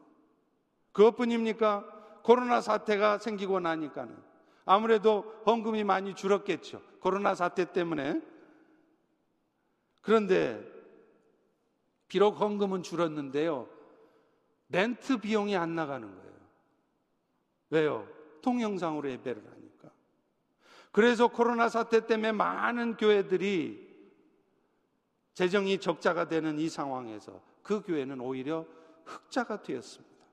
[0.92, 1.84] 그것뿐입니까?
[2.22, 4.16] 코로나 사태가 생기고 나니까는
[4.64, 6.80] 아무래도 헌금이 많이 줄었겠죠.
[7.00, 8.20] 코로나 사태 때문에
[10.08, 10.66] 그런데
[12.08, 13.68] 비록 헌금은 줄었는데요.
[14.70, 16.34] 렌트 비용이 안 나가는 거예요.
[17.68, 18.08] 왜요?
[18.40, 19.90] 동영상으로 예배를 하니까.
[20.92, 23.86] 그래서 코로나 사태 때문에 많은 교회들이
[25.34, 28.64] 재정이 적자가 되는 이 상황에서 그 교회는 오히려
[29.04, 30.24] 흑자가 되었습니다.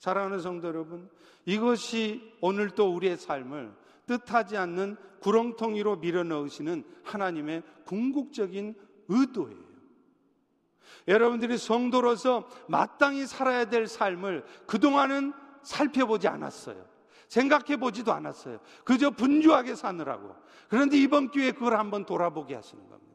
[0.00, 1.08] 사랑하는 성도 여러분,
[1.46, 3.72] 이것이 오늘 또 우리의 삶을
[4.04, 8.74] 뜻하지 않는 구렁텅이로 밀어 넣으시는 하나님의 궁극적인
[9.08, 9.68] 의도예요.
[11.06, 15.32] 여러분들이 성도로서 마땅히 살아야 될 삶을 그동안은
[15.62, 16.86] 살펴보지 않았어요.
[17.28, 18.60] 생각해 보지도 않았어요.
[18.84, 20.34] 그저 분주하게 사느라고.
[20.68, 23.08] 그런데 이번 기회에 그걸 한번 돌아보게 하시는 겁니다.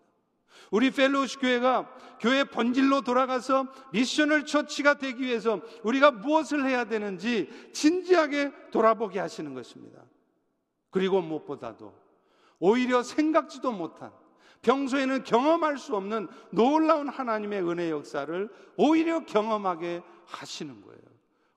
[0.71, 1.89] 우리 펠로우십 교회가
[2.19, 10.01] 교회 본질로 돌아가서 미션을 처치가 되기 위해서 우리가 무엇을 해야 되는지 진지하게 돌아보게 하시는 것입니다.
[10.89, 11.93] 그리고 무엇보다도
[12.59, 14.11] 오히려 생각지도 못한
[14.63, 21.01] 평소에는 경험할 수 없는 놀라운 하나님의 은혜 역사를 오히려 경험하게 하시는 거예요.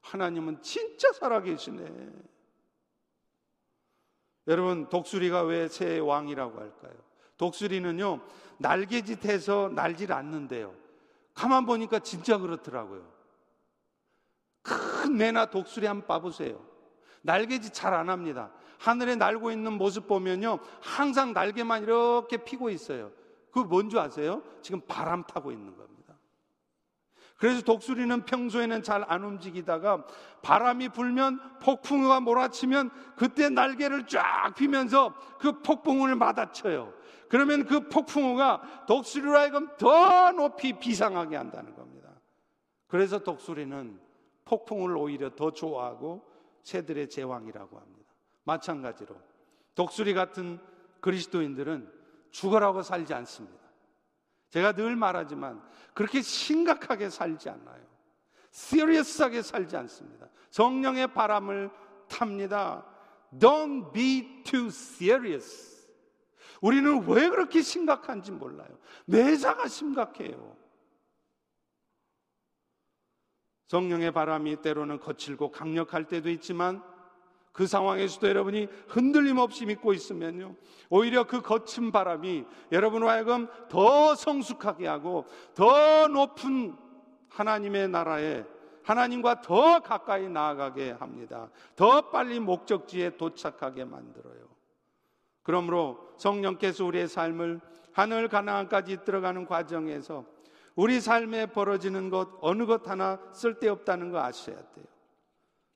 [0.02, 2.10] 하나님은 진짜 살아계시네.
[4.48, 6.94] 여러분, 독수리가 왜새 왕이라고 할까요?
[7.36, 8.20] 독수리는요,
[8.58, 10.74] 날개짓해서 날질 않는데요.
[11.34, 13.12] 가만 보니까 진짜 그렇더라고요.
[14.62, 16.64] 큰 매나 독수리 한번 봐보세요.
[17.22, 18.52] 날개짓 잘 안 합니다.
[18.78, 20.58] 하늘에 날고 있는 모습 보면요.
[20.80, 23.10] 항상 날개만 이렇게 피고 있어요.
[23.50, 24.42] 그 뭔지 아세요?
[24.62, 26.14] 지금 바람 타고 있는 겁니다.
[27.38, 30.06] 그래서 독수리는 평소에는 잘 안 움직이다가
[30.42, 36.92] 바람이 불면 폭풍우가 몰아치면 그때 날개를 쫙 피면서 그 폭풍우를 맞아쳐요.
[37.28, 42.10] 그러면 그 폭풍우가 독수리로 하여금 더 높이 비상하게 한다는 겁니다.
[42.86, 44.00] 그래서 독수리는
[44.44, 46.24] 폭풍을 오히려 더 좋아하고
[46.62, 47.95] 새들의 제왕이라고 합니다.
[48.46, 49.14] 마찬가지로
[49.74, 50.58] 독수리 같은
[51.00, 51.92] 그리스도인들은
[52.30, 53.66] 죽어라고 살지 않습니다.
[54.50, 57.84] 제가 늘 말하지만 그렇게 심각하게 살지 않아요.
[58.50, 60.28] 시리어스하게 살지 않습니다.
[60.50, 61.70] 성령의 바람을
[62.08, 62.86] 탑니다.
[63.38, 65.86] Don't be too serious.
[66.62, 68.78] 우리는 왜 그렇게 심각한지 몰라요.
[69.04, 70.56] 매사가 심각해요.
[73.68, 76.82] 성령의 바람이 때로는 거칠고 강력할 때도 있지만
[77.56, 80.54] 그 상황에서도 여러분이 흔들림 없이 믿고 있으면요.
[80.90, 86.76] 오히려 그 거친 바람이 여러분을 하여금 더 성숙하게 하고 더 높은
[87.30, 88.44] 하나님의 나라에
[88.82, 91.48] 하나님과 더 가까이 나아가게 합니다.
[91.74, 94.46] 더 빨리 목적지에 도착하게 만들어요.
[95.42, 97.60] 그러므로 성령께서 우리의 삶을
[97.92, 100.26] 하늘 가나안까지 들어가는 과정에서
[100.74, 104.95] 우리 삶에 벌어지는 것 어느 것 하나 쓸데없다는 거 아셔야 돼요.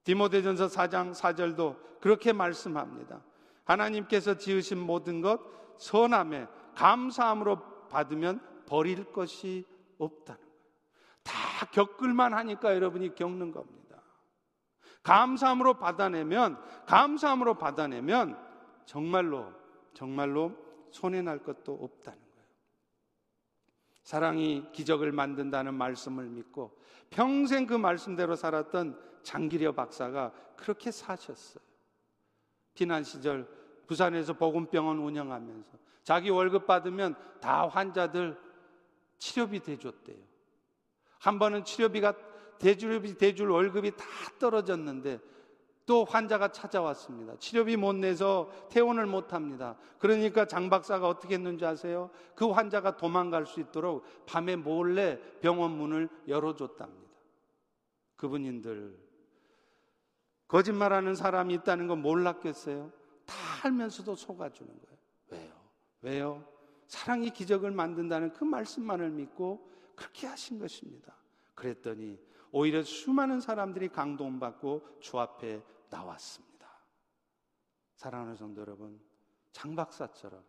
[0.05, 3.23] 디모데전서 4장 4절도 그렇게 말씀합니다.
[3.65, 5.41] 하나님께서 지으신 모든 것
[5.79, 9.65] 선함에 감사함으로 받으면 버릴 것이
[9.99, 10.51] 없다는 거예요.
[11.23, 13.81] 다 겪을만 하니까 여러분이 겪는 겁니다.
[15.03, 18.39] 감사함으로 받아내면 감사함으로 받아내면
[18.87, 19.53] 정말로
[19.95, 20.53] 정말로
[20.91, 22.49] 손해 날 것도 없다는 거예요.
[24.03, 26.79] 사랑이 기적을 만든다는 말씀을 믿고
[27.11, 31.63] 평생 그 말씀대로 살았던 장기려 박사가 그렇게 사셨어요.
[32.75, 33.49] 피난 시절
[33.87, 38.39] 부산에서 보건병원 운영하면서 자기 월급 받으면 다 환자들
[39.19, 40.19] 치료비 대줬대요.
[41.19, 42.15] 한 번은 치료비가
[42.59, 44.05] 대주비 대줄 월급이 다
[44.39, 45.21] 떨어졌는데
[45.87, 47.37] 또 환자가 찾아왔습니다.
[47.39, 49.77] 치료비 못 내서 퇴원을 못 합니다.
[49.99, 52.11] 그러니까 장 박사가 어떻게 했는지 아세요?
[52.37, 57.11] 그 환자가 도망갈 수 있도록 밤에 몰래 병원 문을 열어줬답니다.
[58.17, 59.10] 그분인들
[60.51, 62.91] 거짓말하는 사람이 있다는 건 몰랐겠어요?
[63.25, 64.99] 다 알면서도 속아주는 거예요.
[65.29, 65.53] 왜요?
[66.03, 66.45] 왜요?
[66.89, 71.15] 사랑이 기적을 만든다는 그 말씀만을 믿고 그렇게 하신 것입니다.
[71.55, 72.19] 그랬더니
[72.51, 76.69] 오히려 수많은 사람들이 강동받고 주 앞에 나왔습니다.
[77.95, 79.01] 사랑하는 성도 여러분,
[79.53, 80.43] 장 박사처럼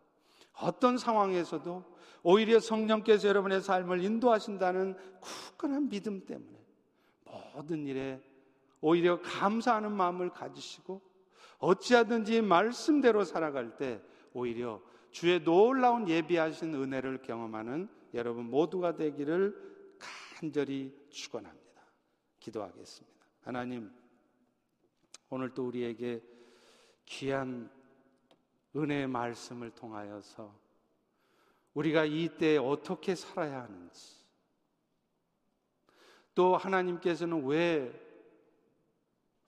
[0.54, 1.84] 어떤 상황에서도
[2.24, 6.58] 오히려 성령께서 여러분의 삶을 인도하신다는 굳건한 믿음 때문에
[7.54, 8.20] 모든 일에
[8.82, 11.00] 오히려 감사하는 마음을 가지시고
[11.58, 14.02] 어찌하든지 말씀대로 살아갈 때
[14.34, 19.96] 오히려 주의 놀라운 예비하신 은혜를 경험하는 여러분 모두가 되기를
[20.38, 21.82] 간절히 축원합니다.
[22.40, 23.26] 기도하겠습니다.
[23.42, 23.90] 하나님
[25.30, 26.20] 오늘 또 우리에게
[27.04, 27.70] 귀한
[28.74, 30.60] 은혜의 말씀을 통하여서
[31.74, 34.22] 우리가 이때 어떻게 살아야 하는지
[36.34, 38.11] 또 하나님께서는 왜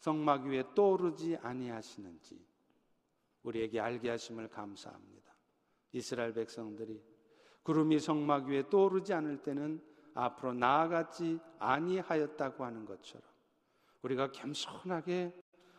[0.04, 2.38] 성막 위에 떠오르지 아니하시는지
[3.42, 5.34] 우리에게 알게 하심을 감사합니다.
[5.92, 7.02] 이스라엘 백성들이
[7.62, 9.82] 구름이 성막 위에 떠오르지 않을 때는
[10.12, 13.26] 앞으로 나아가지 아니하였다고 하는 것처럼
[14.02, 15.32] 우리가 겸손하게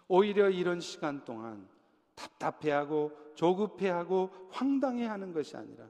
[0.07, 1.69] 오히려 이런 시간 동안
[2.15, 5.87] 답답해하고 조급해하고 황당해하는 것이 아니라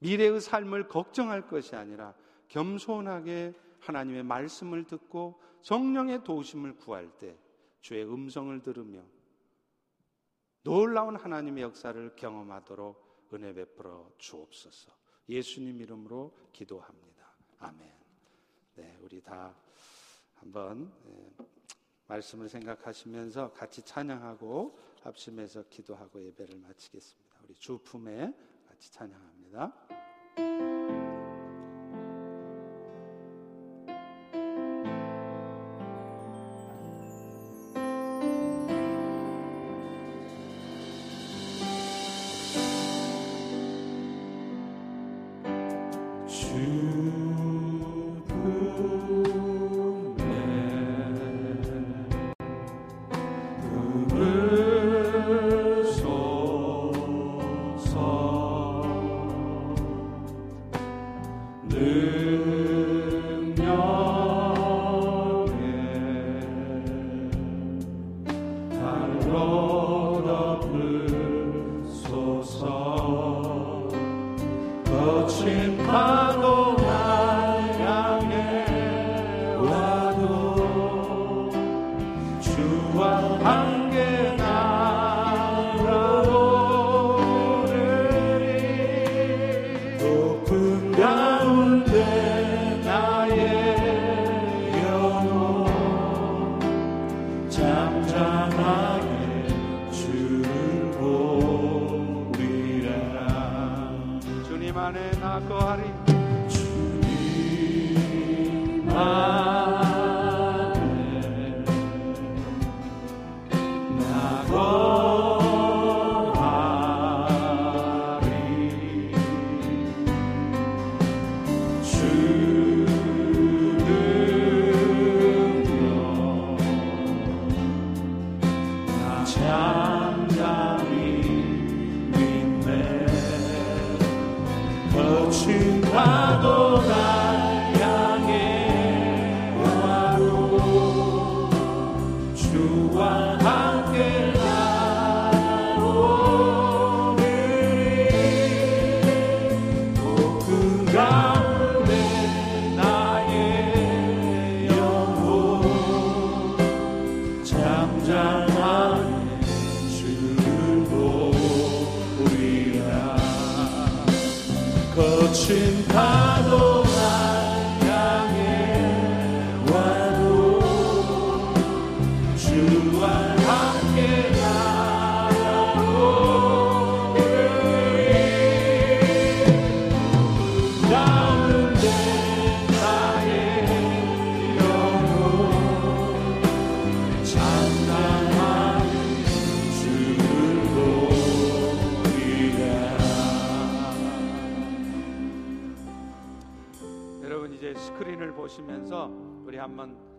[0.00, 2.14] 미래의 삶을 걱정할 것이 아니라
[2.48, 7.38] 겸손하게 하나님의 말씀을 듣고 성령의 도우심을 구할 때
[7.84, 9.02] 주의 음성을 들으며
[10.62, 14.90] 놀라운 하나님의 역사를 경험하도록 은혜 베풀어 주옵소서.
[15.28, 17.36] 예수님 이름으로 기도합니다.
[17.58, 17.92] 아멘.
[18.76, 19.54] 네, 우리 다
[20.36, 21.30] 한번 예,
[22.06, 27.40] 말씀을 생각하시면서 같이 찬양하고 합심해서 기도하고 예배를 마치겠습니다.
[27.44, 28.32] 우리 주 품에
[28.66, 30.83] 같이 찬양합니다.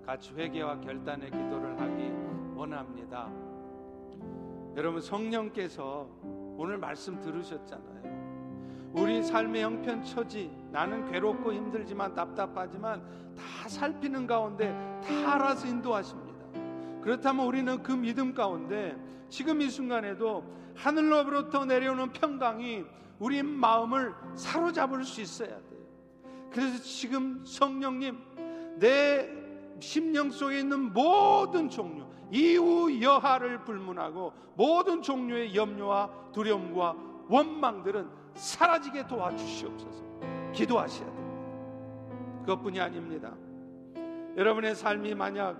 [0.06, 2.12] 같이 회개와 결단의 기도를 하기
[2.56, 3.30] 원합니다.
[4.76, 6.08] 여러분 성령께서
[6.58, 8.94] 오늘 말씀 들으셨잖아요.
[8.94, 13.04] 우리 삶의 형편 처지 나는 괴롭고 힘들지만 답답하지만
[13.36, 14.72] 다 살피는 가운데
[15.04, 16.46] 다 알아서 인도하십니다.
[17.02, 18.98] 그렇다면 우리는 그 믿음 가운데
[19.28, 20.44] 지금 이 순간에도
[20.76, 22.86] 하늘로부터 내려오는 평강이
[23.20, 25.75] 우리 마음을 사로잡을 수 있어야 돼요.
[26.56, 28.18] 그래서 지금 성령님
[28.78, 29.30] 내
[29.82, 36.96] 심령 속에 있는 모든 종류 이후 여하를 불문하고 모든 종류의 염려와 두려움과
[37.28, 40.04] 원망들은 사라지게 도와주시옵소서.
[40.54, 42.40] 기도하셔야 됩니다.
[42.46, 43.34] 그것뿐이 아닙니다.
[44.38, 45.58] 여러분의 삶이 만약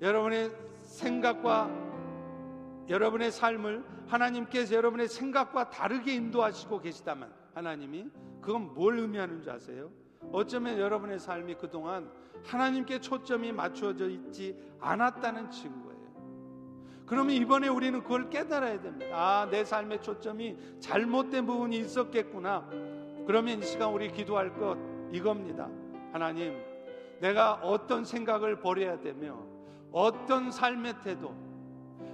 [0.00, 0.50] 여러분의
[0.84, 1.70] 생각과
[2.88, 8.06] 여러분의 삶을 하나님께서 여러분의 생각과 다르게 인도하시고 계시다면 하나님이
[8.40, 9.90] 그건 뭘 의미하는 줄 아세요?
[10.32, 12.10] 어쩌면 여러분의 삶이 그동안
[12.44, 15.94] 하나님께 초점이 맞춰져 있지 않았다는 증거예요.
[17.06, 19.14] 그러면 이번에 우리는 그걸 깨달아야 됩니다.
[19.14, 22.68] 아, 내 삶의 초점이 잘못된 부분이 있었겠구나.
[23.26, 24.76] 그러면 이 시간 우리 기도할 것
[25.12, 25.68] 이겁니다.
[26.12, 26.58] 하나님,
[27.20, 29.38] 내가 어떤 생각을 버려야 되며
[29.92, 31.34] 어떤 삶의 태도,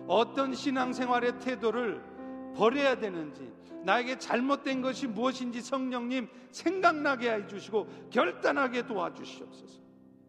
[0.06, 2.09] 어떤 신앙생활의 태도를
[2.54, 3.52] 버려야 되는지
[3.84, 9.80] 나에게 잘못된 것이 무엇인지 성령님 생각나게 해주시고 결단하게 도와주시옵소서.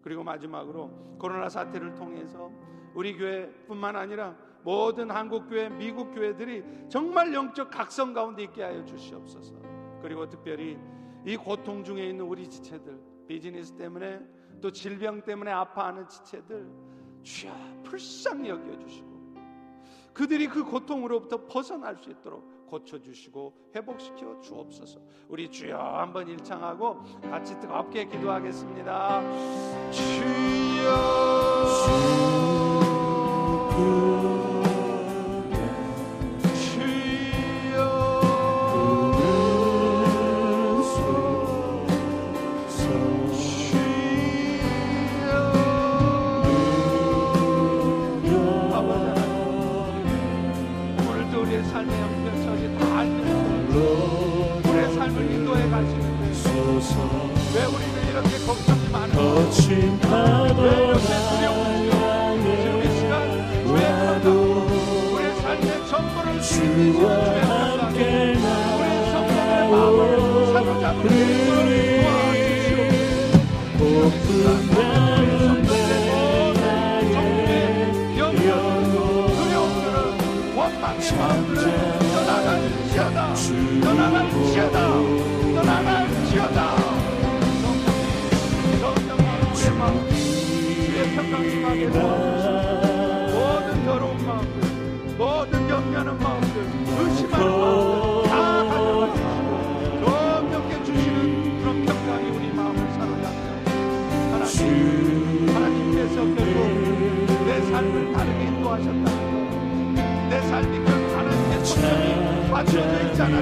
[0.02, 2.52] 그리고 마지막으로 코로나 사태를 통해서
[2.94, 9.56] 우리 교회뿐만 아니라 모든 한국 교회, 미국 교회들이 정말 영적 각성 가운데 있게 하여 주시옵소서.
[10.02, 10.78] 그리고 특별히
[11.26, 14.20] 이 고통 중에 있는 우리 지체들, 비즈니스 때문에
[14.62, 16.68] 또 질병 때문에 아파하는 지체들
[17.24, 17.54] 주여
[17.84, 19.11] 불쌍히 여겨 주시고
[20.14, 25.00] 그들이 그 고통으로부터 벗어날 수 있도록 고쳐주시고 회복시켜 주옵소서.
[25.28, 29.22] 우리 주여 한번 일창하고 같이 뜨겁게 기도하겠습니다.
[29.92, 30.82] 주여.
[33.72, 34.51] 주여.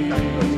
[0.08, 0.49] 맞춰져 있지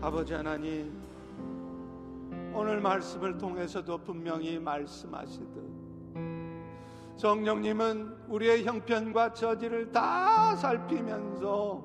[0.00, 0.96] 아버지 하나님
[2.54, 5.48] 오늘 말씀을 통해서도 분명히 말씀하시듯
[7.16, 11.82] 성령님은 우리의 형편과 저지를 다 살피면서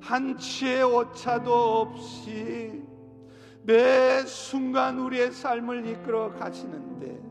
[0.00, 2.82] 한 치의 오차도 없이
[3.64, 7.22] 매 순간 우리의 삶을 이끌어 가시는데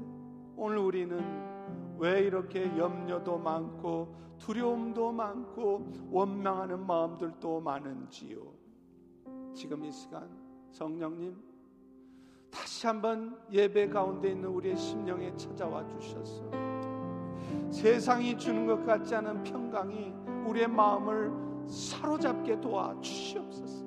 [0.55, 8.54] 오늘 우리는 왜 이렇게 염려도 많고 두려움도 많고 원망하는 마음들도 많은지요.
[9.55, 10.29] 지금 이 시간
[10.71, 11.35] 성령님
[12.51, 16.43] 다시 한번 예배 가운데 있는 우리의 심령에 찾아와 주셔서
[17.71, 20.13] 세상이 주는 것 같지 않은 평강이
[20.45, 21.31] 우리의 마음을
[21.67, 23.85] 사로잡게 도와 주시옵소서.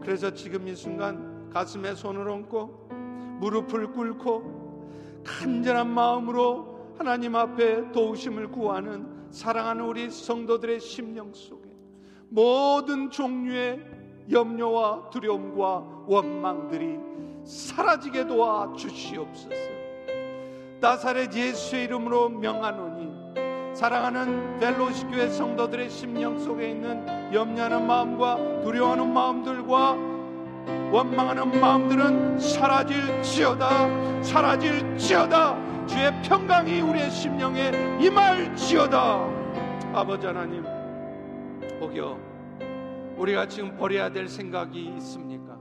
[0.00, 2.88] 그래서 지금 이 순간 가슴에 손을 얹고
[3.40, 11.70] 무릎을 꿇고 간절한 마음으로 하나님 앞에 도우심을 구하는 사랑하는 우리 성도들의 심령 속에
[12.28, 13.99] 모든 종류의
[14.30, 16.98] 염려와 두려움과 원망들이
[17.44, 19.70] 사라지게 도와 주시옵소서.
[20.80, 29.96] 나사렛 예수의 이름으로 명하노니 사랑하는 벨로시 교회 성도들의 심령 속에 있는 염려하는 마음과 두려워하는 마음들과
[30.90, 39.28] 원망하는 마음들은 사라질지어다 사라질지어다 주의 평강이 우리의 심령에 임할지어다
[39.92, 40.64] 아버지 하나님
[41.80, 42.29] 혹여
[43.20, 45.60] 우리가 지금 버려야 될 생각이 있습니까?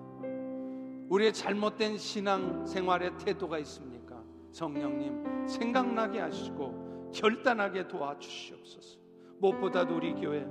[1.10, 4.24] 우리의 잘못된 신앙 생활의 태도가 있습니까?
[4.54, 9.00] 성령님 생각나게 하시고 결단하게 도와주시옵소서.
[9.40, 10.48] 무엇보다도 우리 교회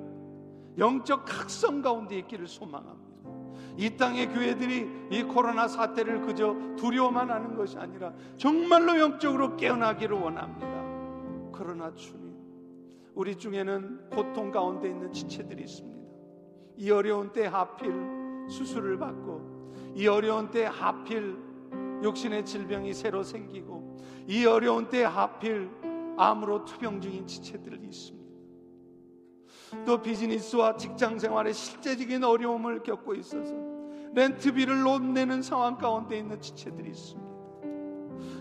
[0.77, 3.09] 영적 각성 가운데 있기를 소망합니다.
[3.79, 10.69] 이 땅의 교회들이 이 코로나 사태를 그저 두려워만 하는 것이 아니라 정말로 영적으로 깨어나기를 원합니다.
[11.53, 12.35] 그러나 주님,
[13.15, 15.98] 우리 중에는 고통 가운데 있는 지체들이 있습니다.
[16.79, 17.93] 이 어려운 때 하필
[18.49, 21.37] 수술을 받고 이 어려운 때 하필
[22.05, 23.99] 욕신의 질병이 새로 생기고
[24.29, 25.69] 이 어려운 때 하필
[26.17, 28.29] 암으로 투병 중인 지체들이 있습니다.
[29.85, 33.55] 또 비즈니스와 직장 생활에 실제적인 어려움을 겪고 있어서
[34.15, 37.29] 렌트비를 못 내는 상황 가운데 있는 지체들이 있습니다.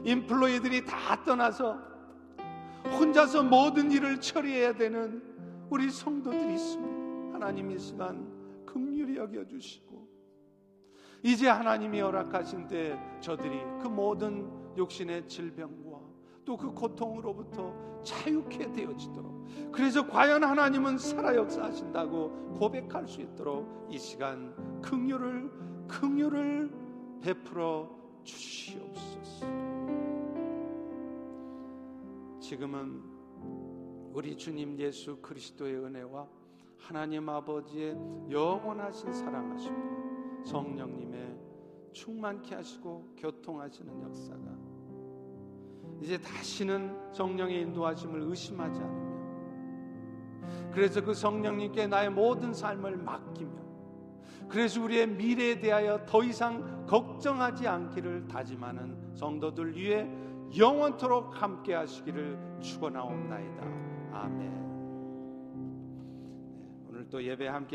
[0.05, 1.79] 인플로이들이 다 떠나서
[2.99, 5.23] 혼자서 모든 일을 처리해야 되는
[5.71, 6.96] 우리 성도들이 있습니다.
[7.37, 10.07] 하나님 이 시간 긍휼히 여겨 주시고
[11.21, 15.99] 이제 하나님이 허락하신 때 저들이 그 모든 욕심의 질병과
[16.43, 24.81] 또 그 고통으로부터 자유케 되어지도록 그래서 과연 하나님은 살아 역사하신다고 고백할 수 있도록 이 시간
[24.81, 25.51] 긍휼을
[25.87, 26.71] 긍휼을
[27.21, 27.87] 베풀어
[28.23, 29.45] 주시옵소서.
[32.39, 33.03] 지금은
[34.11, 36.36] 우리 주님 예수 그리스도의 은혜와
[36.77, 37.95] 하나님 아버지의
[38.29, 41.37] 영원하신 사랑하심과 성령님의
[41.91, 44.57] 충만케 하시고 교통하시는 역사가
[46.01, 49.07] 이제 다시는 성령의 인도하심을 의심하지 않으며
[50.71, 53.67] 그래서 그 성령님께 나의 모든 삶을 맡기며
[54.47, 60.09] 그래서 우리의 미래에 대하여 더 이상 걱정하지 않기를 다짐하는 성도들 위해
[60.57, 63.63] 영원토록 함께 하시기를 축원하옵나이다.
[64.13, 64.56] 아멘.
[67.07, 67.65] 네, 오늘 또 예배 함께